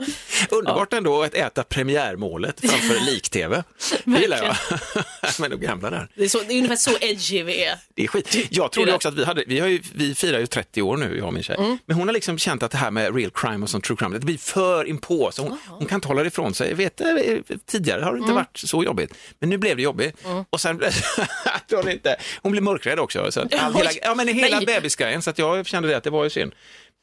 [0.49, 3.63] Underbart ändå att äta premiärmålet framför lik-tv.
[4.03, 4.55] Det gillar jag.
[5.39, 6.07] men de gamla där.
[6.15, 7.75] Det är, så, det är ungefär så edgy vi är.
[7.95, 8.35] Det är skit.
[8.51, 11.17] Jag trodde också att vi hade, vi, har ju, vi firar ju 30 år nu,
[11.17, 11.77] jag och min tjej.
[11.89, 11.97] Mm.
[11.97, 14.17] Men hon har liksom känt att det här med real crime och sånt true crime,
[14.17, 15.31] det blir för inpå.
[15.31, 16.69] Så hon, hon kan inte hålla det ifrån sig.
[16.69, 17.07] Jag vet, eh,
[17.65, 18.21] tidigare har det Mm.
[18.23, 19.13] inte varit så jobbigt.
[19.39, 20.17] Men nu blev det jobbigt.
[20.49, 20.81] Och sen
[21.45, 23.31] att hon inte, hon blev mörkrädd också.
[23.31, 24.65] Så att all, hela, ja, men hela Nej.
[24.65, 26.55] bebisgrejen, så att jag kände det att det var ju synd.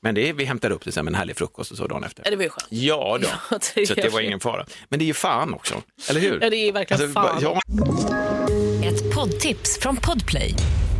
[0.03, 2.23] Men det, vi hämtade upp det sen med en härlig frukost och så dagen efter.
[2.25, 2.67] Ja, det var ju skönt.
[2.71, 3.29] Ja då,
[3.75, 4.67] Ja, så det var ingen fara.
[4.89, 6.39] Men det är ju fan också, eller hur?
[6.43, 7.39] Ja, det är verkligen fan.
[7.43, 7.61] Ja,
[8.85, 10.55] Ett poddtips från Podplay.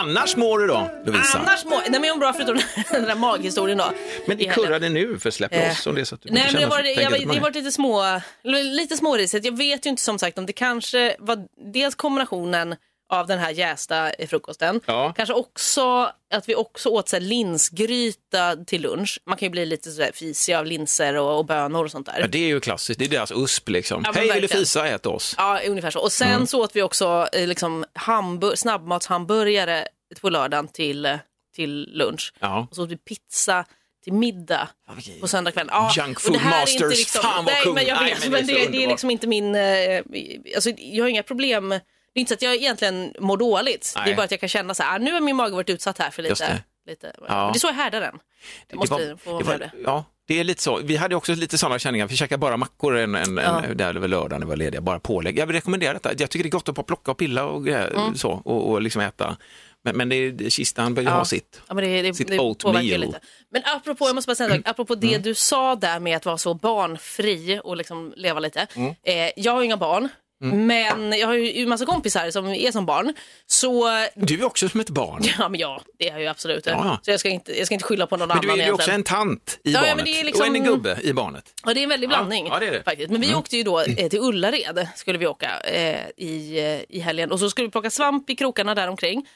[0.00, 1.38] Annars mår du då, Lovisa?
[1.38, 1.70] Annars må...
[1.76, 2.58] Nej men jag mår bra förutom
[2.90, 3.92] den där maghistorien då.
[4.26, 6.42] Men det kurrade nu, för släpp Eh, loss om det är så att du Nej,
[6.42, 7.42] men det känner var, så- jag, tänker var, inte på det det.
[7.42, 8.20] var lite små,
[8.52, 9.44] lite smårisigt.
[9.44, 11.38] Jag vet ju inte som sagt om det kanske var
[11.72, 12.76] dels kombinationen
[13.10, 14.80] av den här jästa frukosten.
[14.86, 15.12] Ja.
[15.16, 19.18] Kanske också att vi också åt så här linsgryta till lunch.
[19.26, 22.20] Man kan ju bli lite sådär fisig av linser och, och bönor och sånt där.
[22.20, 24.02] Ja, det är ju klassiskt, det är deras USP liksom.
[24.04, 24.86] Ja, men Hej, vill du fisa?
[24.88, 25.34] Ät oss.
[25.38, 26.00] Ja, ungefär så.
[26.00, 26.46] Och sen Mm.
[26.46, 29.84] så åt vi också eh, liksom hambur- snabbmatshamburgare
[30.20, 31.16] på lördagen till, eh,
[31.54, 32.32] till lunch.
[32.40, 32.66] Ja.
[32.70, 33.64] Och så åt vi pizza
[34.04, 34.68] till middag
[35.20, 35.70] på söndagskvällen.
[35.72, 37.74] Ja, Junk food är masters, liksom, fan vad nej, kung.
[37.74, 39.54] men jag Nej, vet, men men det är det, så det är liksom inte min...
[39.54, 40.02] eh,
[40.54, 41.74] Alltså, jag har inga problem.
[42.14, 43.92] Det är inte så att jag egentligen mår dåligt.
[43.94, 44.12] Det Nej.
[44.12, 45.98] är bara att jag kan känna så här, ah, nu har min mage varit utsatt
[45.98, 46.44] här för lite.
[46.84, 46.90] det.
[46.90, 47.12] lite.
[47.28, 47.44] Ja.
[47.44, 48.18] Men Det är så jag härdar den.
[48.68, 49.70] Jag måste det var, få det var, det.
[49.84, 50.76] ja, det är lite så.
[50.82, 52.06] Vi hade också lite sådana känningar.
[52.06, 53.62] Vi käkade bara mackor en, en, Ja.
[53.64, 55.38] en, där över lördagen, det var lediga, bara pålägg.
[55.38, 56.10] Jag vill rekommendera detta.
[56.18, 58.14] Jag tycker det är gott att bara plocka och pilla och Mm.
[58.14, 59.36] så, och, och liksom äta.
[59.84, 61.14] Men, men det är, det, kistan bör ju Ja.
[61.14, 61.62] ha sitt.
[61.68, 62.84] Ja, det, det, Sitt det oatmeal.
[62.84, 63.20] lite.
[63.50, 65.22] Men apropå, jag måste bara säga en sak, apropå det Mm.
[65.22, 68.66] du sa där med att vara så barnfri och liksom leva lite.
[68.74, 68.94] Mm.
[69.02, 70.08] Eh, jag har inga barn,
[70.42, 73.14] men jag har ju massa kompisar som är som barn.
[73.46, 75.22] Så Du är också som ett barn.
[75.38, 76.66] Ja, men ja, det är jag ju absolut.
[76.66, 76.98] Ja, ja.
[77.02, 78.72] Så jag ska, inte, jag ska inte skylla på någon Men annan du är ju
[78.72, 81.44] också en tant i Ja, ja, men barnet är liksom- och en gubbe i barnet.
[81.64, 82.46] Ja, det är en väldig blandning.
[82.46, 82.82] ja, det är det.
[82.82, 83.10] Faktiskt.
[83.10, 87.00] Men vi åkte ju då eh, till Ullared, skulle vi åka eh, i, eh, i
[87.00, 87.32] helgen.
[87.32, 89.26] Och så skulle vi plocka svamp i krokarna där omkring.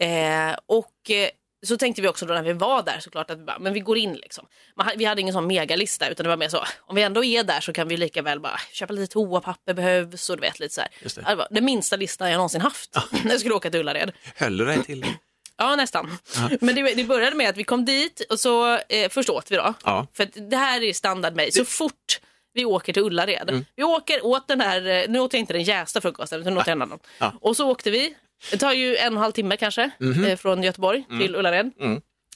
[0.00, 1.28] Eh, och eh,
[1.64, 3.80] så tänkte vi också då när vi var där såklart att vi, bara, men vi
[3.80, 4.46] går in liksom.
[4.76, 7.44] Man, vi hade ingen sån megalista utan det var mer så, om vi ändå är
[7.44, 10.74] där så kan vi lika väl bara köpa lite toapapper behövs och du vet lite
[10.74, 10.90] så här.
[11.02, 11.24] Just det.
[11.26, 14.12] Ja, var den minsta listan jag någonsin haft när jag skulle åka till Ullared.
[14.36, 15.14] Höll du dig till det?
[15.56, 16.18] Ja, nästan.
[16.60, 19.56] Men det, det började med att vi kom dit och så eh, först åt vi
[19.56, 19.74] då.
[19.84, 20.06] Ja.
[20.12, 21.52] För det här är standard mig.
[21.52, 22.20] Så fort
[22.52, 23.50] vi åker till Ullared.
[23.50, 23.64] Mm.
[23.76, 26.68] Vi åker åt den här, eh, nu åt jag inte den jästa frukosten utan åt
[26.68, 26.98] en annan.
[27.18, 27.32] Ja.
[27.40, 28.14] Och så åkte vi.
[28.50, 30.24] Det tar ju en och en halv timme kanske Mhm.
[30.24, 31.20] eh, från Göteborg Mm.
[31.20, 31.70] till Ullared.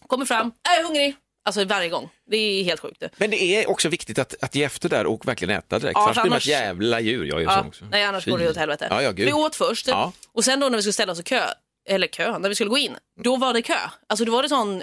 [0.07, 1.17] Kommer fram, jag är hungrig.
[1.45, 2.11] Alltså varje gång.
[2.31, 3.03] Det är helt sjukt.
[3.17, 5.95] Men det är också viktigt att, att ge efter där och verkligen äta direkt.
[5.95, 7.25] Ja, för annars blir man ett annars- jävla djur.
[7.25, 7.85] Jag är ju Ja, sån också.
[7.91, 8.87] nej, annars går det åt helvete.
[8.91, 9.27] Ja, ja, gud.
[9.27, 10.13] vi åt först Ja.
[10.33, 11.43] och sen då när vi skulle ställa oss i kö,
[11.89, 13.75] eller kö, när vi skulle gå in, då var det kö.
[14.07, 14.83] Alltså då var det sån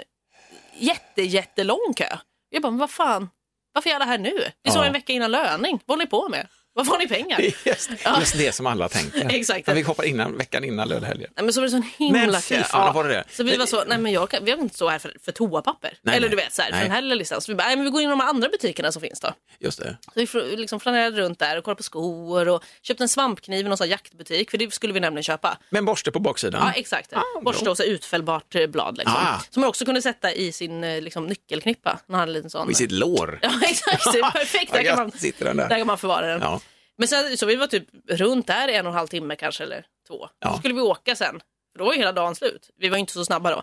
[0.78, 2.16] jätte, jättelång kö.
[2.50, 3.28] Jag bara, men vad fan,
[3.72, 4.30] varför är alla här nu?
[4.62, 4.84] Det är så Ja.
[4.84, 5.80] en vecka innan löning.
[5.86, 6.46] Vad håller ni på med?
[6.76, 7.36] Varför har ni pengar?
[7.40, 8.20] Det är just, Ja.
[8.20, 9.28] just det som alla tänker.
[9.34, 9.68] Exakt.
[9.68, 11.30] Ja, vi hoppar innan, veckan innan lördagshelgen.
[11.36, 12.62] Nej, men så var det sån himla Men kö.
[12.64, 13.24] fan, var det det?
[13.30, 15.32] Så vi var så, nej men jag kan, vi har inte stå här för, för
[15.32, 15.98] toapapper.
[16.02, 16.36] Nej, Eller nej.
[16.36, 17.40] du vet så här, för den här lilla listan.
[17.40, 19.32] Så vi bara, nej men vi går in i de andra butikerna som finns då.
[19.58, 19.96] Just det.
[20.26, 23.68] Så vi liksom flanerade runt där och kollade på skor och köpte en svampkniv i
[23.68, 25.58] någon sån här jaktbutik, för det skulle vi nämligen köpa.
[25.70, 26.62] Med en borste på baksidan.
[26.66, 27.12] Ja, exakt.
[27.42, 28.98] Borste och så utfällbart eh, blad.
[28.98, 29.16] Liksom.
[29.16, 29.40] Ah.
[29.50, 31.98] Som man också kunde sätta i sin eh, liksom, nyckelknippa.
[32.08, 32.64] Han hade en liten sån.
[32.64, 33.38] Och i sitt lår.
[33.42, 34.04] Ja, exakt.
[34.32, 34.72] Perfekt.
[34.72, 35.54] Där kan, man, där.
[35.68, 36.40] där kan man förvara den.
[36.40, 36.60] Ja.
[36.98, 39.84] Men sen, så vi var typ runt där en och en halv timme kanske, eller
[40.08, 40.28] två.
[40.40, 40.52] Ja.
[40.52, 41.40] Så skulle vi åka sen.
[41.72, 42.70] För då var ju hela dagen slut.
[42.78, 43.62] Vi var inte så snabba då.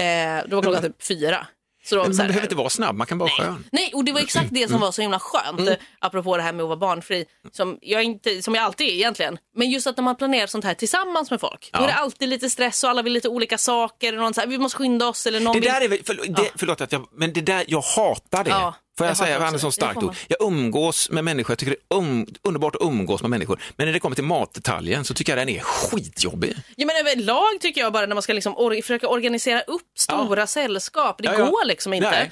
[0.00, 1.46] Eh, då var klockan typ fyra.
[1.84, 3.64] Så då vi så man här, behöver inte vara snabb, man kan vara skön.
[3.72, 5.74] Nej, och det var exakt det som var så himla skönt, Mm.
[5.98, 9.38] apropå det här med att vara barnfri, som jag, inte, som jag alltid är egentligen.
[9.56, 11.82] Men just att när man planerar sånt här tillsammans med folk, då Ja.
[11.84, 14.12] är det alltid lite stress och alla vill lite olika saker.
[14.12, 15.70] Och någon så här, vi måste skynda oss eller någon Det vill...
[15.70, 18.50] där är väl, för, det, förlåt att jag, men det där, jag hatar det.
[18.50, 19.50] Ja, Får jag, jag säga.
[19.50, 20.16] Det starkt ord.
[20.28, 23.60] Jag umgås med människor, jag tycker det är um, underbart att umgås med människor.
[23.76, 26.56] Men när det kommer till matdetaljen så tycker jag den är skitjobbig.
[26.76, 30.46] Ja, men överlag tycker jag bara när man ska liksom or- försöka organisera upp stora
[30.46, 31.46] sällskap, det Ja, ja.
[31.46, 32.10] går liksom inte.
[32.10, 32.30] Nej.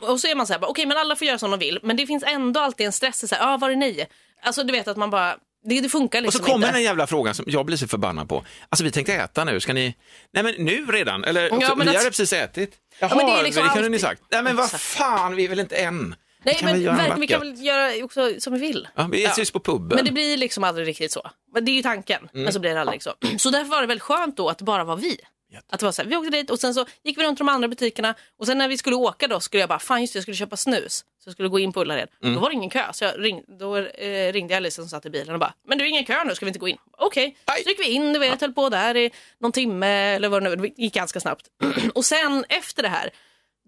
[0.00, 1.96] Och så är man så här, okej men alla får göra som de vill, men
[1.96, 4.06] det finns ändå alltid en stress, så här, ja var är ni?
[4.42, 6.76] Alltså du vet att man bara, det, det funkar Och liksom så kommer inte.
[6.76, 8.44] den jävla frågan som jag blir så förbannad på.
[8.68, 9.94] Alltså vi tänkte äta nu, ska ni?
[10.32, 11.24] Nej men nu redan?
[11.24, 12.72] Eller Ja, också, vi att- hade precis ätit.
[12.98, 14.22] Jaha, men det är liksom det kunde ni alltid- sagt.
[14.30, 16.14] Nej men vad fan, vi är väl inte än?
[16.46, 18.88] Nej kan men något vi kan väl göra också som vi vill.
[18.94, 19.96] Ja, vi ses på puben.
[19.96, 21.30] Men det blir liksom aldrig riktigt så.
[21.54, 22.44] Men det är ju tanken, Mm.
[22.44, 23.14] men så blir det aldrig så.
[23.38, 25.18] Så därför var det väl skönt då att det bara var vi.
[25.68, 27.48] Att det var så här, vi åkte dit och sen så gick vi runt de
[27.48, 30.16] andra butikerna och sen när vi skulle åka då skulle jag bara, fan just det,
[30.16, 31.04] jag skulle köpa snus.
[31.24, 32.08] Så jag skulle gå in på Ullared.
[32.22, 32.34] Mm.
[32.34, 35.06] Då var det ingen kö, så jag ring, då eh, ringde jag Alice som satt
[35.06, 36.76] i bilen och bara, men det är ingen kö nu, ska vi inte gå in?
[36.98, 40.42] Okej, så gick vi in, du vet, höll på där i någon timme eller vad
[40.42, 41.46] det nu det gick ganska snabbt.
[41.94, 43.10] och sen efter det här,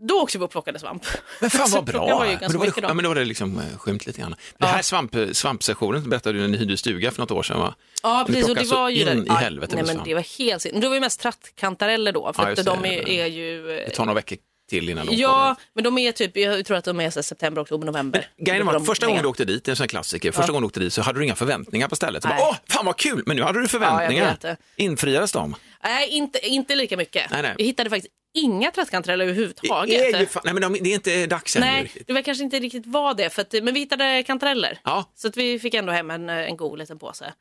[0.01, 1.03] då åkte vi och plockade svamp.
[1.41, 2.07] Men fan vad bra.
[2.07, 4.35] Var men, då var det, ja, men då var det liksom eh, skymt lite grann.
[4.59, 7.75] Det här svamp, svampsessionen berättade du när ni hyrde stuga för något år sedan va?
[8.03, 8.49] Ja, precis.
[8.49, 10.63] Och det var ju in där- i Ja, helvete Nej, med men det var helt
[10.63, 10.81] sin.
[10.81, 12.89] Det var ju mest trattkantareller då, för Ja, att de det.
[12.89, 13.67] är, är ju...
[13.67, 15.57] Det tar några veckor till innan de Ja, kommer.
[15.75, 18.29] men de är typ, jag tror att de är så september, oktober, november.
[18.39, 20.67] Grejen var första gången du åkte dit, det är en sån klassiker, första gången du
[20.67, 22.23] åkte dit så hade du inga förväntningar på stället.
[22.23, 22.39] Så Nej.
[22.39, 24.37] bara, Åh, fan vad kul, men nu hade du Ja, förväntningar.
[24.41, 24.57] det.
[24.77, 25.57] Infriades de?
[25.85, 27.31] Nej, inte, inte lika mycket.
[27.31, 27.55] Nej, nej.
[27.59, 30.15] Jag hittade faktiskt inga trattkantareller Det överhuvudtaget.
[30.15, 32.45] är, ju fan, nej, men de, det är inte dags ännu Nej, det var kanske
[32.45, 34.79] inte riktigt var det, för att, men vi hittade kantareller.
[34.85, 37.33] Ja, Så att vi fick ändå hem en, en god liten påse.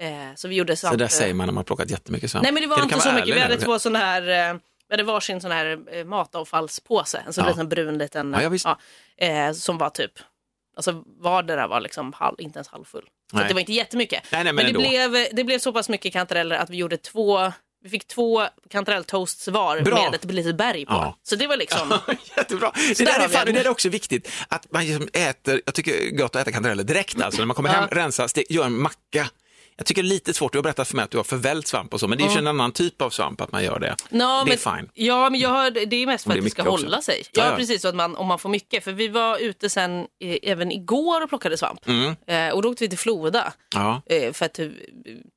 [0.00, 0.92] Eh, så vi gjorde svamp...
[0.92, 2.42] så där säger man när man har plockat jättemycket svamp.
[2.42, 3.36] Nej men det var Kan inte så mycket.
[3.36, 4.56] Vi hade två sådana här, eh,
[4.88, 7.22] vi hade varsin sån här eh, matavfallspåse.
[7.26, 7.50] En sån Ja.
[7.50, 10.12] liten brun liten, Ja, ja, eh, som var typ,
[10.76, 13.04] alltså vardera var liksom halv, inte ens halvfull.
[13.30, 14.22] Så det var inte jättemycket.
[14.32, 14.78] Nej, nej, men men det
[15.12, 19.48] blev, det blev så pass mycket kantareller att vi gjorde två, vi fick två kantarelltoasts
[19.48, 20.02] var Bra.
[20.10, 20.92] med ett litet berg på.
[20.92, 21.18] Ja.
[21.22, 21.98] Så det var liksom,
[22.36, 22.72] Jättebra.
[22.98, 24.30] Det där är fan, det där är också viktigt.
[24.48, 27.40] Att man liksom äter, jag tycker det är gott att äta kantareller direkt alltså.
[27.40, 27.96] När man kommer hem, Ja.
[27.96, 29.28] rensa, ste- gör en macka.
[29.76, 31.66] Jag tycker det är lite svårt, du har berättat för mig att du har förvält
[31.66, 33.78] svamp och så, men det är ju en annan typ av svamp att man gör
[33.78, 33.96] det.
[34.10, 34.90] Nå, det är fine.
[34.94, 36.84] Ja, men jag har, det är mest för Om det är att det ska också.
[36.86, 37.22] hålla sig.
[37.32, 38.84] Ja, Ja, precis, så att man, om man får mycket.
[38.84, 41.88] För vi var ute sen eh, även igår och plockade svamp.
[41.88, 42.16] Mm.
[42.26, 43.52] Eh, och då åkte vi till Floda.
[43.74, 44.02] Ja.
[44.06, 44.68] Eh, för att eh,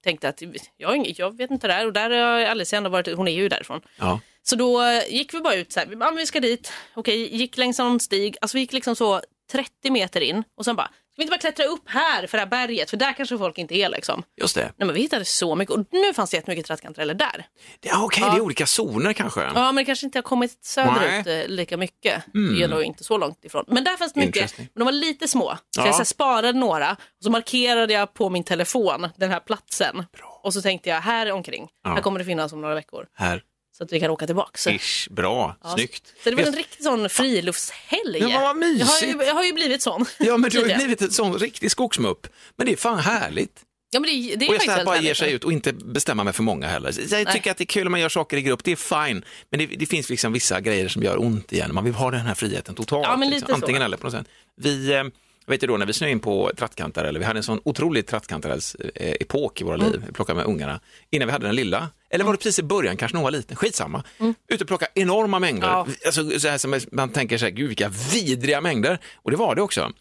[0.03, 0.41] tänkte att
[0.77, 3.81] jag, jag vet inte där och där har Alicia ändå varit, hon är ju därifrån.
[3.99, 4.19] Ja.
[4.43, 6.39] Så då eh, gick vi bara ut så här, vi, bara, "Ja, men vi ska
[6.39, 9.21] dit, okej, gick längs någon stig, alltså vi gick liksom så
[9.51, 12.49] 30 meter in och sen bara, vi inte bara klättra upp här för det här
[12.49, 14.23] berget, för där kanske folk inte är liksom.
[14.41, 14.61] Just det.
[14.77, 17.45] Nej men vi hittade så mycket och nu fanns det jättemycket trattkantareller där.
[17.79, 19.41] det ja, Okej, det är olika zoner kanske.
[19.41, 22.23] Ja, men det kanske inte har kommit söderut eh, lika mycket.
[22.33, 23.63] Det är nog inte så långt ifrån.
[23.67, 24.67] Men där fanns det mycket, Interesting.
[24.73, 25.57] men de var lite små.
[25.75, 25.85] Så Ja.
[25.85, 30.05] jag så här, sparade några och så markerade jag på min telefon den här platsen.
[30.43, 31.89] Och så tänkte jag, här omkring, Ja.
[31.89, 33.05] här kommer det finnas om några veckor.
[33.15, 33.41] Här,
[33.77, 34.71] Så att vi kan åka tillbaka.
[34.71, 36.13] Ish, bra, ja, snyggt.
[36.23, 38.19] så det var en riktig sån friluftshelg.
[38.19, 39.03] Men vad jag, har mysigt.
[39.03, 40.05] ju, jag har ju blivit sån.
[40.17, 42.27] Ja, men du har ju blivit en sån riktig skogsmupp.
[42.55, 43.63] Men det är fan härligt.
[43.89, 45.73] Ja, men det, det är Och jag så här bara ger sig ut och inte
[45.73, 47.13] bestämma mig för många heller.
[47.13, 49.23] Jag tycker att det är kul om man gör saker i grupp, det är fine.
[49.49, 51.73] Men det, det finns liksom vissa grejer som gör ont igen.
[51.73, 53.07] Man vill ha den här friheten totalt.
[53.07, 53.47] Ja, liksom.
[53.47, 53.53] så.
[53.53, 54.27] Antingen eller på något sätt.
[54.61, 55.03] Vi, eh,
[55.47, 59.61] vet du då, när vi snöade in på trattkantareller, vi hade en sån otrolig trattkantarellsepok
[59.61, 59.91] i våra Mm.
[59.91, 60.79] liv, vi plockade med ungarna,
[61.09, 61.89] innan vi hade den lilla.
[62.09, 64.03] Eller var det precis i början, kanske nog var liten, skitsamma.
[64.47, 65.67] Ute och plocka enorma mängder.
[65.81, 65.93] Mm.
[66.01, 66.07] Ja.
[66.07, 68.99] Alltså, så här som man tänker så här, gud vilka vidriga mängder.
[69.15, 69.91] Och det var det också.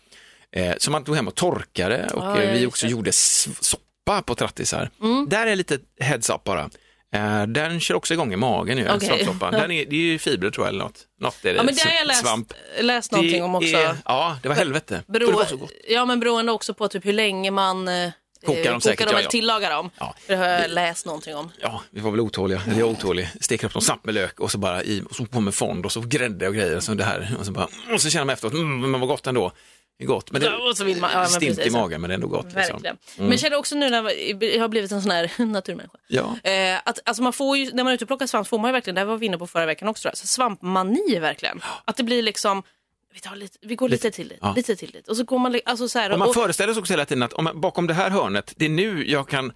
[0.53, 2.93] Eh, som man tog hem och torkade och Ja, eh, vi också det.
[2.93, 4.91] gjorde soppa på trattisar.
[5.03, 5.29] Mm.
[5.29, 6.71] Där är lite heads up bara.
[7.15, 9.53] Eh, den kör också igång i magen ju, svampsoppan.
[9.53, 11.01] Den är, det är ju fibrer tror jag eller något.
[11.21, 11.57] Något är det.
[11.57, 12.53] Ja, men det har jag läst, Svamp.
[12.81, 13.77] läst någonting om också.
[13.77, 15.03] Är, ja, det var helvete.
[15.07, 15.73] Och det Bero, var så gott.
[15.89, 18.11] ja, men beroende också på typ hur länge man eh,
[18.47, 19.31] Kokar dem kokar dem ja, eller ja.
[19.31, 19.91] tillagar dem.
[19.99, 20.15] Ja.
[20.27, 21.51] Det har jag läst någonting om.
[21.61, 23.29] Ja, vi var väl otåliga, eller jag otålig.
[23.41, 25.85] Steker upp dem snabbt med lök och så bara i, och så på med fond
[25.85, 26.81] och så grädde och grejer.
[26.81, 29.27] Så det här, och så, bara, och så känner man efteråt, mm, men vad gott
[29.27, 29.53] ändå.
[30.05, 31.73] Gott, men det och så vill man- ja, men stint i precis.
[31.73, 32.45] magen, men det är ändå gott.
[32.45, 32.61] Liksom.
[32.63, 32.97] Verkligen.
[33.17, 33.97] Men jag känner också nu när
[34.45, 35.99] jag har blivit en sån här naturmänniska.
[36.09, 36.37] Ja.
[36.51, 38.69] Eh, att, alltså man får ju, när man är ute och plockar svamp får man
[38.69, 41.19] ju verkligen, det här var vi inne på förra veckan också, tror jag, så svampmani
[41.19, 41.61] verkligen.
[41.85, 42.63] Att det blir liksom,
[43.15, 44.53] vi, tar lite, vi går lite, till dit, ja.
[44.57, 45.09] lite till dit.
[45.09, 47.23] Och så går man, alltså så här, Och man och, föreställer sig också hela tiden
[47.23, 49.53] att om, man- bakom det här hörnet, det är nu jag kan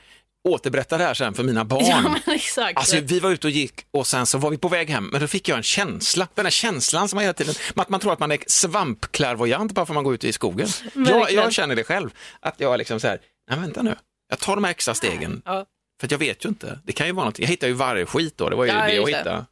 [0.48, 1.85] återberätta det här sen för mina barn.
[1.87, 2.76] Ja men exakt.
[2.79, 5.20] Alltså vi var ute och gick och sen så var vi på väg hem, men
[5.20, 8.12] då fick jag en känsla, den här känslan som man hela tiden, att man tror
[8.12, 10.68] att man är svampklärvoajant bara för att man går ut i skogen.
[10.94, 13.94] Jag, jag känner det själv, att jag är liksom så här, nej vänta nu,
[14.29, 15.66] jag tar de här extra stegen, Ja.
[16.00, 18.48] för jag vet ju inte, det kan ju vara någonting, jag hittade ju vargskit då,
[18.48, 19.44] det var ju Ja, det jag hittade,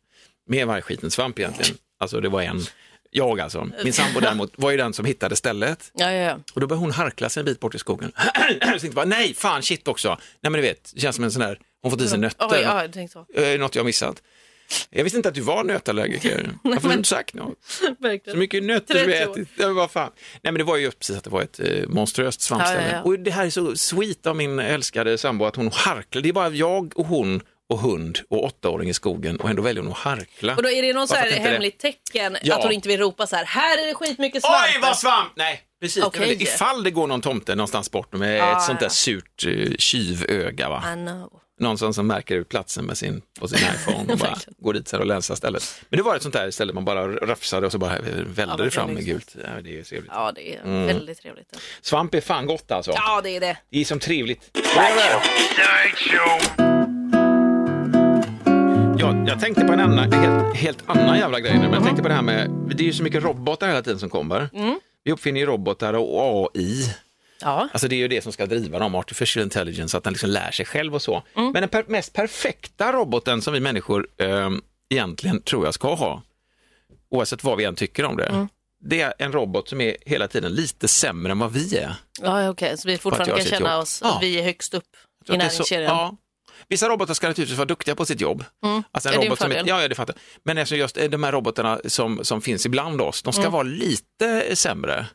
[0.48, 2.62] mer vargskit än svamp egentligen, alltså det var en,
[3.10, 6.38] jag alltså, min sambo däremot var ju den som hittade stället, ja, ja, ja.
[6.54, 8.12] och då började hon harkla sig en bit bort i skogen.
[8.80, 10.08] så bara, nej, fan, shit också.
[10.08, 12.48] Nej men du vet, det känns som en sån där, hon fått i sig nötter.
[12.50, 13.40] Oj, ja, jag tänkte så.
[13.40, 14.22] Eh, något jag missat.
[14.90, 16.50] Jag visste inte att du var nötallergiker.
[16.62, 17.58] Varför har du inte sagt något?
[18.30, 19.32] Så mycket nötter du 30 år.
[19.32, 19.48] ätit.
[19.56, 20.10] Ja, men vad fan.
[20.32, 22.82] Nej, men det var ju precis att det var ett eh, monstruöst svampställe.
[22.82, 23.02] Ja, ja, ja.
[23.02, 26.22] Och det här är så sweet av min älskade sambo att hon harklar.
[26.22, 29.82] Det är bara jag och hon och hund och åttaåring i skogen och ändå väljer
[29.82, 30.56] hon att harkla.
[30.56, 32.56] Och då är det någon så här inte det- hemligt tecken Ja.
[32.56, 34.56] att hon inte vill ropa så här, här är det skitmycket svamp.
[34.74, 35.32] Oj, vad svamp!
[35.36, 36.04] Nej, precis.
[36.04, 36.20] Okej.
[36.20, 38.90] Men Ifall det går någon tomte någonstans bort med Ah, ett sånt där ja.
[38.90, 40.84] surt uh, tjuvöga, va?
[41.60, 44.88] Någon som, som märker ut platsen med sin, på sin iPhone och bara går dit
[44.88, 45.80] så här och länsar stället.
[45.88, 48.70] Men det var ett sånt där ställe man bara rafsade och så bara välde det
[48.70, 49.36] fram med gult.
[49.44, 50.10] Ja, det är ju trevligt.
[50.14, 50.86] Ja, det är Mm.
[50.86, 51.56] väldigt trevligt.
[51.80, 52.92] Svamp är fan gott alltså.
[52.94, 53.56] Ja, det är det.
[53.70, 54.58] Det är som trevligt.
[54.76, 55.20] Ja,
[59.08, 62.08] jag tänkte på en annan, helt, helt annan jävla grej nu, men jag tänkte på
[62.08, 64.48] det här med, det är ju så mycket robotar hela tiden som kommer.
[65.04, 66.94] Vi uppfinner ju robotar och AI.
[67.40, 67.68] Ja.
[67.72, 70.50] Alltså det är ju det som ska driva dem, artificial intelligence, att den liksom lär
[70.50, 71.22] sig själv och så.
[71.34, 74.50] Men den per mest perfekta roboten som vi människor eh,
[74.88, 76.22] egentligen tror jag ska ha,
[77.10, 78.46] oavsett vad vi än tycker om det,
[78.80, 81.94] det är en robot som är hela tiden lite sämre än vad vi är.
[82.22, 82.78] Ja, okej.
[82.78, 83.82] Så vi fortfarande kan känna jobb.
[83.82, 84.16] oss Ja.
[84.16, 84.84] att vi är högst upp
[85.28, 85.96] i näringskedjan.
[85.96, 86.16] ja.
[86.68, 88.44] Vissa robotar ska naturligtvis vara duktiga på sitt jobb.
[88.92, 89.68] Alltså en Är det en robot som fördel?
[89.68, 90.16] ja, ja, det fattar.
[90.44, 93.52] Men alltså just de här robotarna som, som finns ibland oss, de ska Mm.
[93.52, 95.06] vara lite sämre.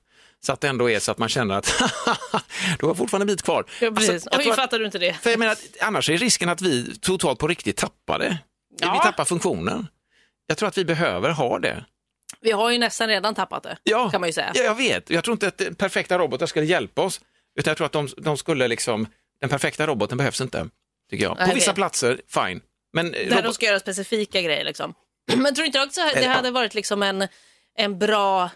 [0.46, 1.66] Så att det ändå är så att man känner att
[2.80, 3.66] du har fortfarande en bit kvar.
[3.82, 4.28] Ja, Alltså, precis.
[4.32, 5.14] jag Oj, fattar du inte det?
[5.14, 8.38] för jag menar, annars är risken att vi totalt på riktigt tappar det.
[8.82, 8.94] Ja.
[8.94, 9.88] Vi tappar funktionen.
[10.48, 11.86] Jag tror att vi behöver ha det.
[12.42, 14.52] Vi har ju nästan redan tappat det, Ja, kan man ju säga.
[14.56, 15.10] Ja, jag vet.
[15.10, 17.22] Jag tror inte att eh, perfekta robotar skulle hjälpa oss.
[17.60, 19.08] Utan jag tror att de, de skulle liksom,
[19.42, 20.68] den perfekta roboten behövs inte.
[21.12, 21.38] Tycker jag.
[21.40, 22.62] På vissa platser, fine.
[22.94, 24.94] Men eh, Där robot- de ska göra specifika grejer liksom.
[25.36, 27.28] Men tror du inte också att det hade varit liksom en,
[27.78, 28.50] en bra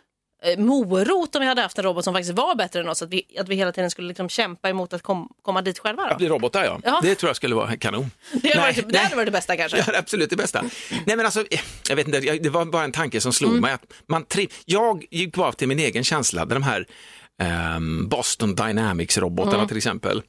[0.43, 3.01] eh, morot om vi hade haft en robot som faktiskt var bättre än oss?
[3.01, 6.03] Att vi, att vi hela tiden skulle liksom kämpa emot att kom, komma dit själva
[6.03, 6.17] att då?
[6.17, 6.79] bli robotar, ja.
[6.83, 6.99] Ja.
[7.03, 8.11] Det tror jag skulle vara kanon.
[8.31, 9.77] Det hade, Nej, varit, det hade varit det bästa kanske.
[9.87, 10.61] Ja, absolut det bästa.
[11.05, 11.45] Nej men alltså,
[11.89, 13.61] jag vet inte, det var bara en tanke som slog Mm.
[13.61, 13.73] mig.
[13.73, 16.85] Att man tri- jag gick bara till min egen känsla, de här
[17.41, 19.67] ehm, Boston Dynamics-robotarna Mm.
[19.67, 20.21] till exempel.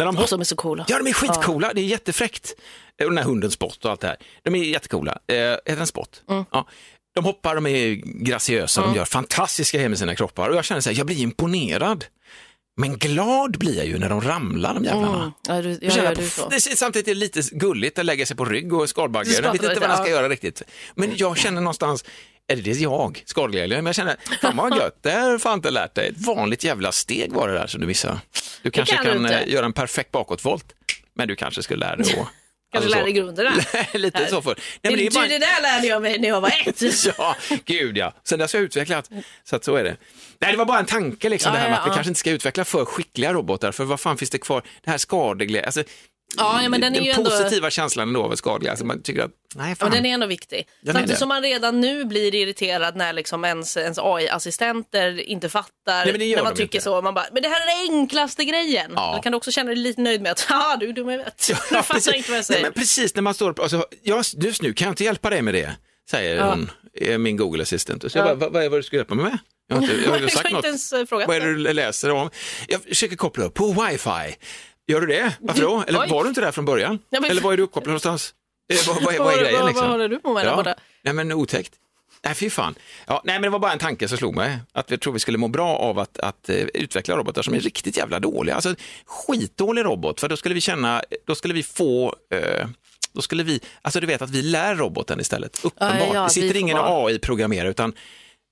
[0.00, 0.84] När de Och som är så coola.
[0.88, 1.72] Ja, de är skitcoola.
[1.74, 2.54] Det är jättefräckt.
[3.02, 4.16] Och den här hunden Spot och allt det här.
[4.42, 5.18] De är jättecoola.
[5.26, 6.22] Eh, heter den Spot?
[6.28, 6.44] Mm.
[6.52, 6.66] Ja.
[7.14, 10.48] De hoppar, de är graciösa, de gör fantastiska grejer med sina kroppar.
[10.48, 12.04] Och jag känner så här, jag blir imponerad.
[12.76, 15.18] Men glad blir jag ju när de ramlar, de jävlarna.
[15.18, 15.32] Mm.
[15.48, 16.48] Ja, du, Jag ja, du så.
[16.48, 19.30] det samtidigt är det lite gulligt att lägga sig på rygg och skalbagge.
[19.30, 20.16] Jag vet inte vad jag ska ja.
[20.16, 20.62] göra riktigt.
[20.94, 22.04] Men jag känner någonstans,
[22.46, 23.76] är det jag, skalglädje?
[23.76, 26.08] Men jag känner, fan vad gött, det här har fan inte lärt dig.
[26.08, 28.20] Ett vanligt jävla steg var det där som du missade.
[28.62, 29.38] Du kanske kan du kan, inte.
[29.38, 30.64] eh, göra en perfekt bakåtvolt,
[31.14, 32.28] men du kanske skulle lära dig att...
[32.72, 33.52] Kanske alltså lära dig grunderna.
[33.94, 34.54] Lite så för.
[34.54, 35.26] Nej, men det du, bara...
[35.26, 36.82] det där lärde jag mig när jag var ett.
[37.18, 38.12] Ja, gud ja.
[38.24, 39.10] Sen dess har jag utvecklat.
[39.44, 39.96] Så att så är det.
[40.38, 42.10] Nej, det var bara en tanke liksom Ja, det här med ja, att vi kanske
[42.10, 44.62] inte ska utveckla för skickliga robotar, för vad fan finns det kvar?
[44.84, 45.82] Det här skadeglädje, alltså,
[46.36, 47.30] Ja, ja, men den är ju ändå...
[47.30, 48.70] positiva känslan ändå av skadeglädje.
[48.70, 49.88] Alltså, man tycker att, nej Ja, fan.
[49.88, 50.66] men den är ändå viktig.
[50.82, 55.70] Den Samtidigt som man redan nu blir irriterad när liksom ens, ens AI-assistenter inte fattar.
[55.86, 56.84] Nej, men det gör när man de tycker inte.
[56.84, 57.02] så.
[57.02, 58.92] Man bara, men det här är den enklaste grejen.
[58.94, 59.12] Ja.
[59.16, 61.12] Då kan du också känna dig lite nöjd med att, ja du är dum i
[61.12, 61.44] huvudet.
[61.48, 62.14] Du fattar precis.
[62.14, 62.62] inte vad jag Nej, säger.
[62.62, 65.42] men precis när man står och alltså, ja, just nu kan jag inte hjälpa dig
[65.42, 65.76] med det,
[66.10, 66.50] säger Ja.
[66.50, 68.12] hon, eh, min Google Assistant.
[68.12, 68.34] Så jag Ja.
[68.34, 69.38] bara, vad, vad är det du ska hjälpa mig med?
[69.68, 70.64] Jag har inte, jag har inte sagt något.
[70.64, 71.28] ens eh, frågat.
[71.28, 72.30] Vad är det du läser om?
[72.68, 74.36] Jag försöker koppla upp på wifi.
[74.90, 75.36] Gör du det?
[75.40, 75.84] Varför då?
[75.86, 76.08] Eller Oj.
[76.10, 76.98] var du inte där från början?
[77.10, 78.34] Ja, men- Eller var är du uppkopplad någonstans?
[78.72, 79.82] Eh, vad, vad, är- vad är grejen liksom?
[79.84, 80.74] vad håller du på med där borta?
[81.04, 81.72] Nej men otäckt.
[82.24, 82.74] Nej fy fan.
[83.06, 84.58] Ja, nej men det var bara en tanke som slog mig.
[84.72, 87.60] Att jag tror vi skulle må bra av att, att eh, utveckla robotar som är
[87.60, 88.54] riktigt jävla dåliga.
[88.54, 88.74] Alltså
[89.06, 92.66] skitdålig robot, för då skulle vi känna, då skulle vi få eh,
[93.12, 95.98] då skulle vi, alltså du vet att vi lär roboten istället, uppenbart.
[96.00, 97.92] Ja, ja, det vi sitter ingen AI-programmerare utan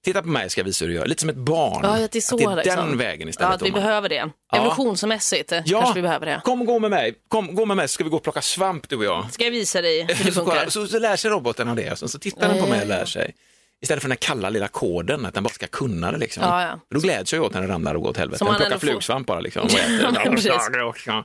[0.08, 1.80] titta på mig ska jag visa hur du gör, lite som ett barn.
[1.82, 2.76] Ja, att det är så att det är liksom.
[2.88, 3.54] den vägen Ja, istället.
[3.54, 4.30] att vi man- behöver det.
[4.52, 4.58] Ja.
[4.58, 6.40] Evolutionsmässigt eh, Ja, kanske vi behöver det.
[6.44, 8.42] kom och gå med mig, kom, gå med mig så ska vi gå och plocka
[8.42, 9.32] svamp du och jag.
[9.32, 10.68] Ska jag visa dig hur det Så, funkar?
[10.68, 12.86] så, så lär sig roboten av det, och så, så tittar den på mig och
[12.88, 13.34] lär sig.
[13.82, 16.18] Istället för den här kalla lilla koden, att den bara ska kunna det.
[16.18, 16.42] Liksom.
[16.42, 16.80] Ja, ja.
[16.94, 18.44] Då gläds jag åt när den ramlar och går åt helvete.
[18.44, 20.94] Den plockar får- flugsvamp bara liksom, och äter.
[21.06, 21.24] Ja,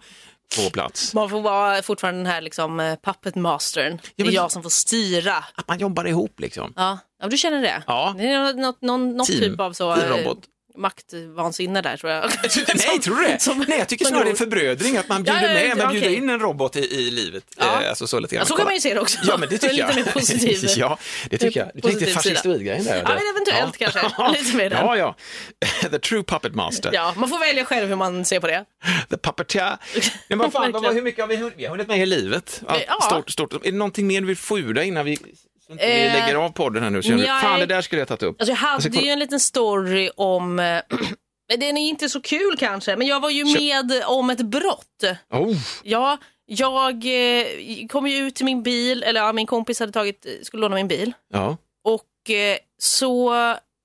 [0.64, 1.14] på plats.
[1.14, 4.00] Man får vara fortfarande den här liksom, eh, puppet mastern.
[4.16, 5.36] Det är men- jag som får styra.
[5.56, 6.74] Att man jobbar ihop liksom.
[6.76, 7.84] Ja, ja du känner det?
[7.88, 8.16] Ja.
[8.18, 9.40] Det är något, någon, Team.
[9.40, 10.40] typ av så, eh, Robot.
[10.78, 12.24] maktvansinne där tror jag.
[12.76, 13.42] Nej, tror du det?
[13.42, 15.78] som- Nej, jag tycker snarare det är förbrödring, att man Ja, bjuder ja, ja, med,
[15.78, 16.18] man bjuder okej.
[16.18, 17.44] in en robot i, i livet.
[17.58, 17.82] Ja.
[17.84, 18.42] Eh, alltså så lite grann.
[18.42, 19.20] Ja, så kan man ju se det också.
[19.24, 19.96] Ja, men det tycker Lite jag.
[20.06, 20.60] mer positiv.
[20.78, 20.98] ja,
[21.30, 21.72] det tycker jag.
[21.92, 22.12] Lite sida.
[22.12, 22.96] fascistoidgrejen där.
[22.96, 24.32] Ja, men eventuellt kanske.
[24.40, 24.72] Lite mer.
[24.72, 25.16] Ja, ja.
[25.92, 26.90] The true puppet master.
[26.94, 28.66] Ja, man får välja själv hur man ser på det.
[29.10, 29.78] The puppeteer.
[30.28, 31.54] Nej, men fan, vad, hur mycket har vi hunnit?
[31.58, 32.62] Vi har hunnit med i livet.
[32.68, 33.02] Allt Ja.
[33.02, 33.54] stort, stort.
[33.54, 35.18] Är det någonting mer du vill få ur dig innan vi,
[35.74, 37.02] inte vi Eh, lägger av podden här nu?
[37.04, 37.42] Känner du, nej.
[37.42, 38.42] fan, det där skulle jag tagit upp.
[38.42, 40.82] Alltså jag hade kolla- ju en liten story om, eh,
[41.58, 43.60] den är inte så kul kanske, men jag var ju Kör.
[43.62, 45.04] med om ett brott.
[45.32, 47.46] Oh, Ja, jag eh,
[47.90, 50.88] kom ju ut till min bil, eller ja, min kompis hade tagit, skulle låna min
[50.88, 51.14] bil.
[51.34, 51.58] ja.
[51.84, 52.04] Och
[52.82, 53.34] så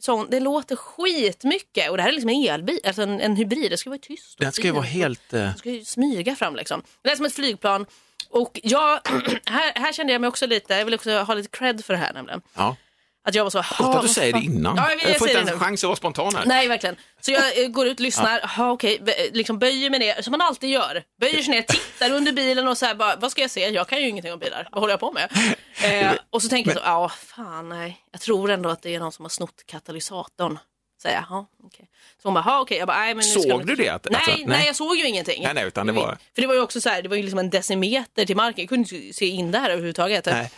[0.02, 3.36] sa hon, det låter skitmycket och det här är liksom en elbil, alltså en, en
[3.36, 4.38] hybrid, det ska vara tyst.
[4.38, 5.30] Den ska ju vara helt...
[5.30, 6.82] Den ska ju smyga fram liksom.
[7.02, 7.86] Det är som ett flygplan.
[8.30, 9.00] Och jag,
[9.46, 11.98] här, här kände jag mig också lite, jag vill också ha lite cred för det
[11.98, 12.42] här nämligen.
[12.56, 12.76] ja.
[13.24, 14.76] Att jag var så, Ofta att du säger det innan.
[14.76, 15.58] Ja, jag, jag, får inte ens nu.
[15.58, 16.46] chans att vara spontan här.
[16.46, 16.96] Nej, verkligen.
[17.20, 18.70] Så jag eh, går ut, lyssnar, ja.
[18.70, 21.02] okej, bö- liksom böjer mig ner, som man alltid gör.
[21.20, 23.68] Böjer sig ner, tittar under bilen och så här bara, vad ska jag se?
[23.68, 25.28] Jag kan ju ingenting om bilar, vad håller jag på med?
[25.84, 29.00] Eh, och så tänker jag så, ja, fan nej, jag tror ändå att det är
[29.00, 30.58] någon som har snott katalysatorn.
[31.02, 31.88] Säger jag, ja, okej.
[32.22, 33.88] Så hon bara, okej, jag bara, nej men Såg du det?
[33.88, 34.66] Att- Nej, alltså, nej, nej.
[34.66, 35.42] jag såg ju ingenting.
[35.42, 37.22] Nej, nej, utan det var- För det var ju också så här, det var ju
[37.22, 40.26] liksom en decimeter till marken, jag kunde inte se in där överhuvudtaget.
[40.26, 40.50] Nej.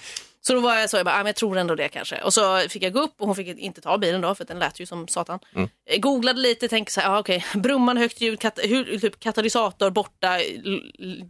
[0.43, 2.17] Så då var jag så, jag bara, ah, men jag tror ändå det kanske.
[2.23, 4.49] Och så fick jag gå upp och hon fick inte ta bilen då för att
[4.49, 5.39] den lät ju som satan.
[5.55, 5.69] Mm.
[5.91, 9.91] Eh, Googlade lite, tänkte så här, ah, okej, brumman, högt ljud, kat- hur, typ katalysator
[9.91, 10.39] borta,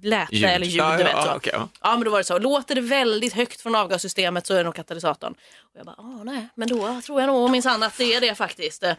[0.03, 0.45] läte Ljud.
[0.45, 1.13] eller ljud, Ja, du vet.
[1.13, 1.35] ja, så.
[1.37, 1.69] okej, ja.
[1.83, 4.65] ja, men då var det så, låter det väldigt högt från avgassystemet så är det
[4.65, 5.33] nog katalysatorn.
[5.33, 8.35] Och jag bara, ah, nej, men då tror jag nog minsann att det är det
[8.35, 8.83] faktiskt.
[8.83, 8.93] Eh,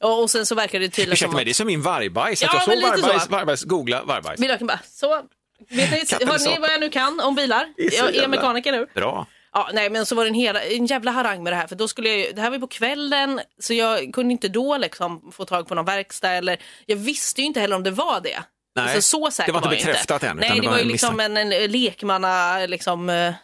[0.00, 1.46] Och, och sen så verkar det tydligen Ursäkta som mig, att...
[1.46, 2.42] det är som min vargbajs.
[2.42, 3.06] Att Ja, jag men såg lite så.
[3.06, 4.40] vargbajs, vargbajs, googla vargbajs.
[4.40, 5.22] Min bara, så,
[5.70, 7.66] Vet ni, hör ni vad jag nu kan om bilar?
[7.76, 8.86] Jag är mekaniker nu.
[8.94, 9.26] Bra.
[9.54, 11.66] Ja, nej, men så var det en, hela, en jävla harang med det här.
[11.66, 14.48] För då skulle jag, ju- det här var ju på kvällen, så jag kunde inte
[14.48, 16.30] då liksom få tag på någon verksta.
[16.30, 18.38] Eller, jag visste ju inte heller om det var det.
[18.76, 20.70] Nej, Alltså, så säker det var inte jag bekräftat än, utan Nej, det det var
[20.72, 23.34] var ju en liksom en, en lekmanna liksom, eh,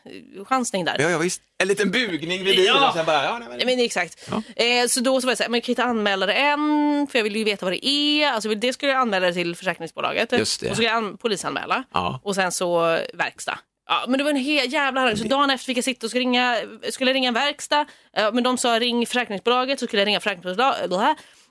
[0.47, 0.97] chansning där.
[0.99, 1.43] Ja, ja, visst.
[1.63, 2.89] En liten bugning vid bilen Ja.
[2.89, 3.59] och sen bara, ja, nej, men...
[3.61, 4.29] Ja, Men exakt.
[4.57, 7.07] Eh, så då så var jag så här, men jag kan inte anmäla det än,
[7.11, 8.33] för jag vill ju veta vad det är.
[8.33, 10.33] Alltså, det skulle jag anmäla det till försäkringsbolaget.
[10.33, 10.67] Just det.
[10.67, 11.85] Och så skulle jag an- polisanmäla.
[11.93, 12.21] Ja.
[12.25, 13.59] Och sen så verkstad.
[13.91, 15.17] Ja, men det var en hel jävla harang.
[15.17, 16.57] Så dagen efter fick jag sitta och skulle ringa,
[16.91, 17.87] skulle ringa en verkstad.
[18.17, 20.91] Eh, men de sa ring försäkringsbolaget, så skulle jag ringa försäkringsbolaget.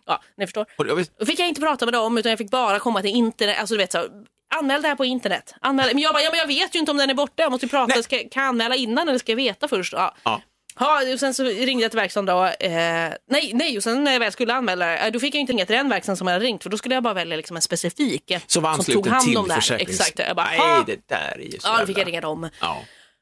[0.06, 0.66] Ja, ni förstår.
[1.20, 3.58] Då fick jag inte prata med dem utan jag fick bara komma till internet.
[3.60, 4.06] Alltså du vet så,
[4.56, 5.54] anmäl det här på internet.
[5.62, 5.90] Anmäl.
[5.94, 7.44] Men jag bara, ja men jag vet ju inte om den är borta.
[7.44, 7.94] Jag måste ju prata.
[7.94, 8.04] Nej.
[8.04, 9.94] Ska, kan jag anmäla innan eller ska jag veta först?
[9.94, 10.16] Ja.
[10.24, 10.42] Ja.
[10.80, 12.46] Ja, och sen så ringde jag till verkstaden då.
[12.46, 12.72] Eh,
[13.30, 15.66] nej, nej, och sen när jag väl skulle anmäla eh, då fick jag inte ringa
[15.66, 17.62] till den verkstaden som jag hade ringt för då skulle jag bara välja liksom en
[17.62, 20.00] specifik Som var ansluten till försäkrings...
[20.00, 22.50] Exakt, jag bara, Nej, det där är ju så Ja, då fick jag ringa dem.
[22.62, 22.82] Ja.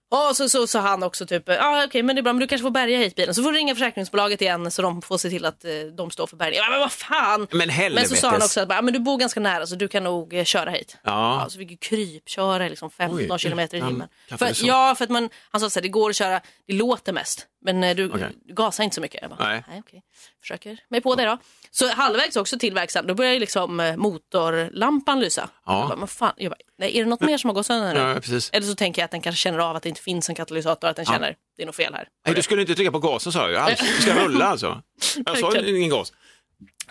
[0.10, 2.40] Och så sa så, så han också typ, ja okej men det är bra men
[2.40, 3.36] du kanske får bärga hit bilen.
[3.36, 6.28] Så får du ringa försäkringsbolaget igen så de får se till att eh, de står
[6.28, 6.60] för bärgning.
[6.60, 7.48] Ja, men vad fan!
[7.52, 8.10] Men helvetes.
[8.12, 10.04] Men så sa han också att ja, men du bor ganska nära så du kan
[10.04, 10.98] nog eh, köra hit.
[11.04, 11.48] Ja.
[11.50, 14.08] så fick ju krypköra liksom 15 Oj, kilometer i timmen.
[14.38, 17.48] För, ja, för att man, han sa att det går att köra, det låter mest.
[17.62, 19.30] Men eh, du, du gasar inte så mycket.
[19.30, 19.64] Bara, Nej.
[19.68, 19.82] nej.
[19.86, 20.04] okej.
[20.42, 21.38] Försöker mig på det då.
[21.72, 25.50] Så halvvägs också till verkstaden, då börjar ju liksom eh, motorlampan lysa.
[25.66, 25.80] Ja.
[25.80, 27.94] Jag bara, men fan, jag bara, nej, är det något mer som har gått sönder
[27.94, 28.00] nu?
[28.00, 28.50] Ja, precis.
[28.54, 30.88] Eller så tänker jag att den kanske känner av att det inte finns en katalysator,
[30.88, 32.08] att den känner det är något fel här.
[32.26, 33.76] Nej, du skulle inte trycka på gasen sa jag ju.
[33.76, 34.82] Du ska rulla alltså.
[35.26, 36.14] Jag sa ju ingen gas.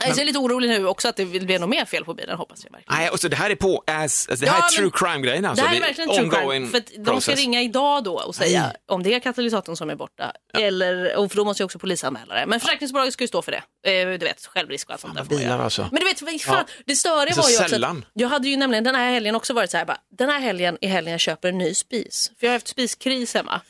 [0.00, 2.14] Nej, så jag är lite orolig nu också att det blir något mer fel på
[2.14, 3.00] bilen, hoppas jag verkligen.
[3.00, 4.90] Nej, och så det här är på, as, alltså, det här Ja, är true men-
[4.90, 5.64] crime-grejen alltså.
[5.64, 6.68] det här är verkligen true crime.
[6.68, 7.37] För de ska process.
[7.38, 10.32] ringa idag då och säga om det är katalysatorn som är borta.
[10.59, 12.46] Eller, och för då måste jag också polisanmäla det.
[12.46, 13.90] Men försäkringsbolaget ska ju stå för det.
[13.90, 15.24] Eh, du vet, självrisk och allt sånt där.
[15.24, 15.88] bilar alltså.
[15.92, 18.85] Men du vet, fan, det störiga Så var ju också att jag hade ju nämligen
[18.85, 21.48] den här helgen också varit så här, bara, den här helgen är helgen jag köper
[21.48, 22.30] en ny spis.
[22.40, 23.61] För jag har haft spiskris hemma.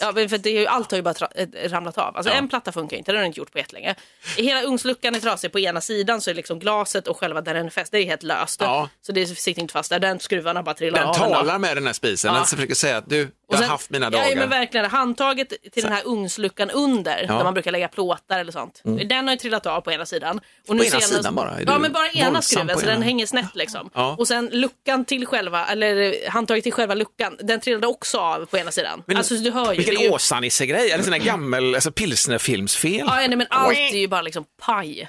[0.00, 2.16] Ja, men för det är ju, allt har ju bara tra- eh, ramlat av.
[2.16, 3.94] Alltså, En platta funkar inte, det har den inte gjort på jättelänge.
[4.36, 7.66] Hela ugnsluckan är trasig på ena sidan så är liksom glaset och själva där den
[7.66, 8.60] är fäst, det är helt löst.
[8.60, 8.88] Ja.
[9.00, 11.14] Så det sitter inte fast där, den skruvarna bara trillar Den av.
[11.14, 11.32] en dag.
[11.32, 12.28] talar med den här spisen.
[12.32, 12.36] Ja.
[12.38, 14.36] Den försöker säga att du, jag har sen- haft mina Ja, dagar.
[14.36, 14.90] men verkligen.
[14.90, 18.80] Handtaget till den här ugnsluckan under, där man brukar lägga plåtar eller sånt.
[19.08, 20.40] Den har ju trillat av på ena sidan.
[20.68, 20.86] Och Mm.
[20.86, 21.56] ena sidan bara?
[21.66, 23.90] Ja, men bara ena skruven, på så den hänger snett liksom.
[23.94, 24.16] Ja.
[24.18, 28.58] Och sen luckan till själva, eller handtaget till själva luckan, den trillade också av på
[28.58, 29.02] ena sidan.
[29.06, 29.82] Men alltså du hör ju.
[29.90, 30.10] Vilken ju...
[30.12, 32.92] Åsa-Nisse-grej, eller sån här gammel alltså, pilsnerfilmsfel.
[33.06, 35.08] Ja, nej, men allt är ju bara liksom paj.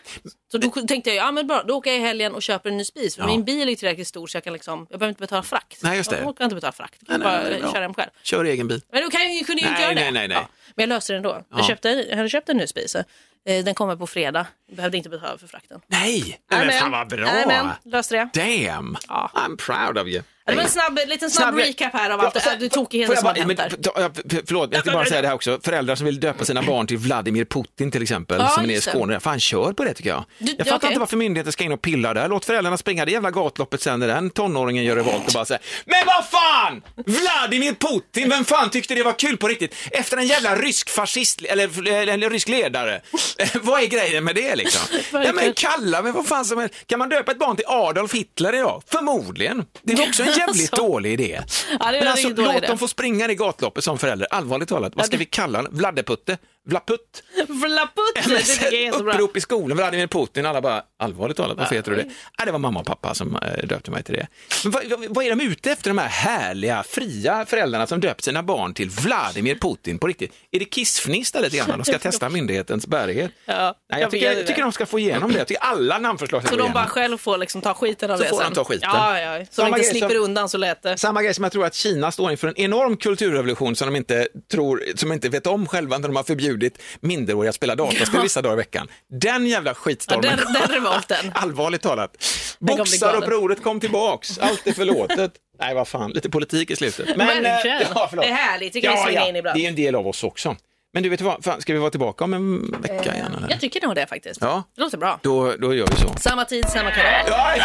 [0.52, 2.78] Så då tänkte jag, ja men bra, då åker jag i helgen och köper en
[2.78, 3.16] ny spis.
[3.16, 3.28] För Ja.
[3.28, 5.84] min bil är ju tillräckligt stor så jag kan liksom, jag behöver inte betala frakt.
[5.84, 6.18] Nej, just det.
[6.20, 8.10] Jag orkar inte betala frakt, jag kan Nej, nej, bara nej, köra hem själv.
[8.24, 8.82] Kör egen bil.
[8.94, 10.12] Men då kan jag, ju- kunde jag ju inte Nej, göra det.
[10.12, 10.38] nej, nej, nej.
[10.38, 11.44] Ja, men jag löste det ändå.
[11.50, 11.58] Ja.
[11.58, 12.96] Jag, köpte, jag hade köpt en ny spis.
[12.96, 14.48] Eh, Den kommer på fredag.
[14.68, 15.82] Jag behövde inte betala för frakten.
[15.88, 17.28] Nej, men fan vad bra.
[17.28, 18.30] Jajamän, löste det.
[18.34, 19.32] Damn, Ja.
[19.34, 20.24] I'm proud of you.
[20.50, 23.26] Det var en snabb, liten snabb, Snabb- recap här av allt Ja, det tokigheter som
[23.26, 24.42] har hänt där.
[24.48, 25.60] Förlåt, jag ska bara säga det här också.
[25.64, 28.78] Föräldrar som vill döpa sina barn till Vladimir Putin till exempel, Ja, som är nere
[28.78, 28.82] i.
[28.82, 29.20] Skåne.
[29.20, 30.26] Fan, kör på det tycker jag.
[30.38, 30.88] Du- jag ja, fattar okej.
[30.90, 32.28] inte varför myndigheter ska in och pilla där.
[32.30, 35.62] Låt föräldrarna springa det jävla gatloppet sen när den tonåringen gör revolt och bara säger
[35.86, 36.82] Men vad fan!
[37.06, 39.76] Vladimir Putin, vem fan tyckte det var kul på riktigt?
[39.92, 43.02] Efter en jävla rysk fascist, eller, eller, rysk ledare.
[43.62, 44.82] vad är grejen med det liksom?
[45.12, 46.76] ja, men kalla men vad fan som helst.
[46.88, 48.84] Kan man döpa ett barn till Adolf Hitler idag?
[48.92, 49.66] Förmodligen.
[49.84, 50.88] Det är också en jävligt Alltså.
[50.88, 51.42] dålig idé.
[51.72, 52.68] Ja, det är men en alltså, låt idé.
[52.68, 54.28] dem få springa det gatloppet som förälder.
[54.32, 55.76] Allvarligt talat, vad ska vi kalla honom?
[55.78, 56.38] Vladdeputte?
[56.70, 57.24] Vlaputt?
[57.48, 59.00] Vlaputt.
[59.02, 62.04] Upprop i skolan, Vladimir Putin, alla bara, allvarligt talat, varför heter du det?
[62.06, 62.14] Nej,
[62.46, 64.28] det var mamma och pappa som äh, döpte mig till det.
[64.64, 68.24] Men vad, vad, vad är de ute efter, de här härliga, fria föräldrarna som döpt
[68.24, 70.34] sina barn till Vladimir Putin på riktigt?
[70.52, 71.70] Är det kissfniss där lite grann?
[71.70, 73.32] De ska testa myndighetens bärighet?
[73.46, 75.38] Ja, Nej, jag, tycker, jag tycker de ska få igenom det.
[75.38, 76.88] Jag tycker alla namnförslag ska Så de bara igenom.
[76.90, 78.90] själv får liksom ta skiten av Så det får de ta skiten.
[78.94, 79.46] Ja, ja.
[79.46, 80.84] Så Samma de inte slipper som- undan så lätt.
[80.84, 80.98] det.
[80.98, 84.28] Samma grej som jag tror att Kina står inför en enorm kulturrevolution som de inte,
[84.52, 86.59] tror, som de inte vet om själva när de har förbjudit
[87.02, 88.88] minderåriga att spela dataspel vissa dagar i veckan.
[89.22, 90.26] Den jävla skitstormen.
[90.26, 91.32] Ja, den- den revolten.
[91.36, 92.12] Allvarligt talat.
[92.60, 95.32] Boxarupproret kom tillbaks, allt är förlåtet.
[95.60, 97.10] Nej, vad fan, lite politik i slutet.
[97.18, 97.46] Verkligen.
[97.46, 98.10] eh, ja.
[98.12, 99.58] Det är härligt, tycker jag ja, svänger ja, in ibland.
[99.60, 100.56] Det är en del av oss också.
[100.94, 103.34] Men du vet vad, fan, ska vi vara tillbaka om en vecka igen?
[103.38, 103.50] Eller?
[103.50, 104.42] Jag tycker nog det faktiskt.
[104.42, 104.64] Ja.
[104.76, 105.20] Det låter bra.
[105.24, 106.14] Då, då gör vi så.
[106.20, 107.12] Samma tid, samma kanal.
[107.28, 107.58] Ja,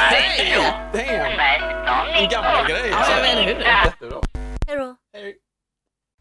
[0.92, 1.04] damn.
[2.22, 2.90] En gammal grej.
[2.90, 3.60] Ja, eller hur?
[3.60, 4.20] Jättebra.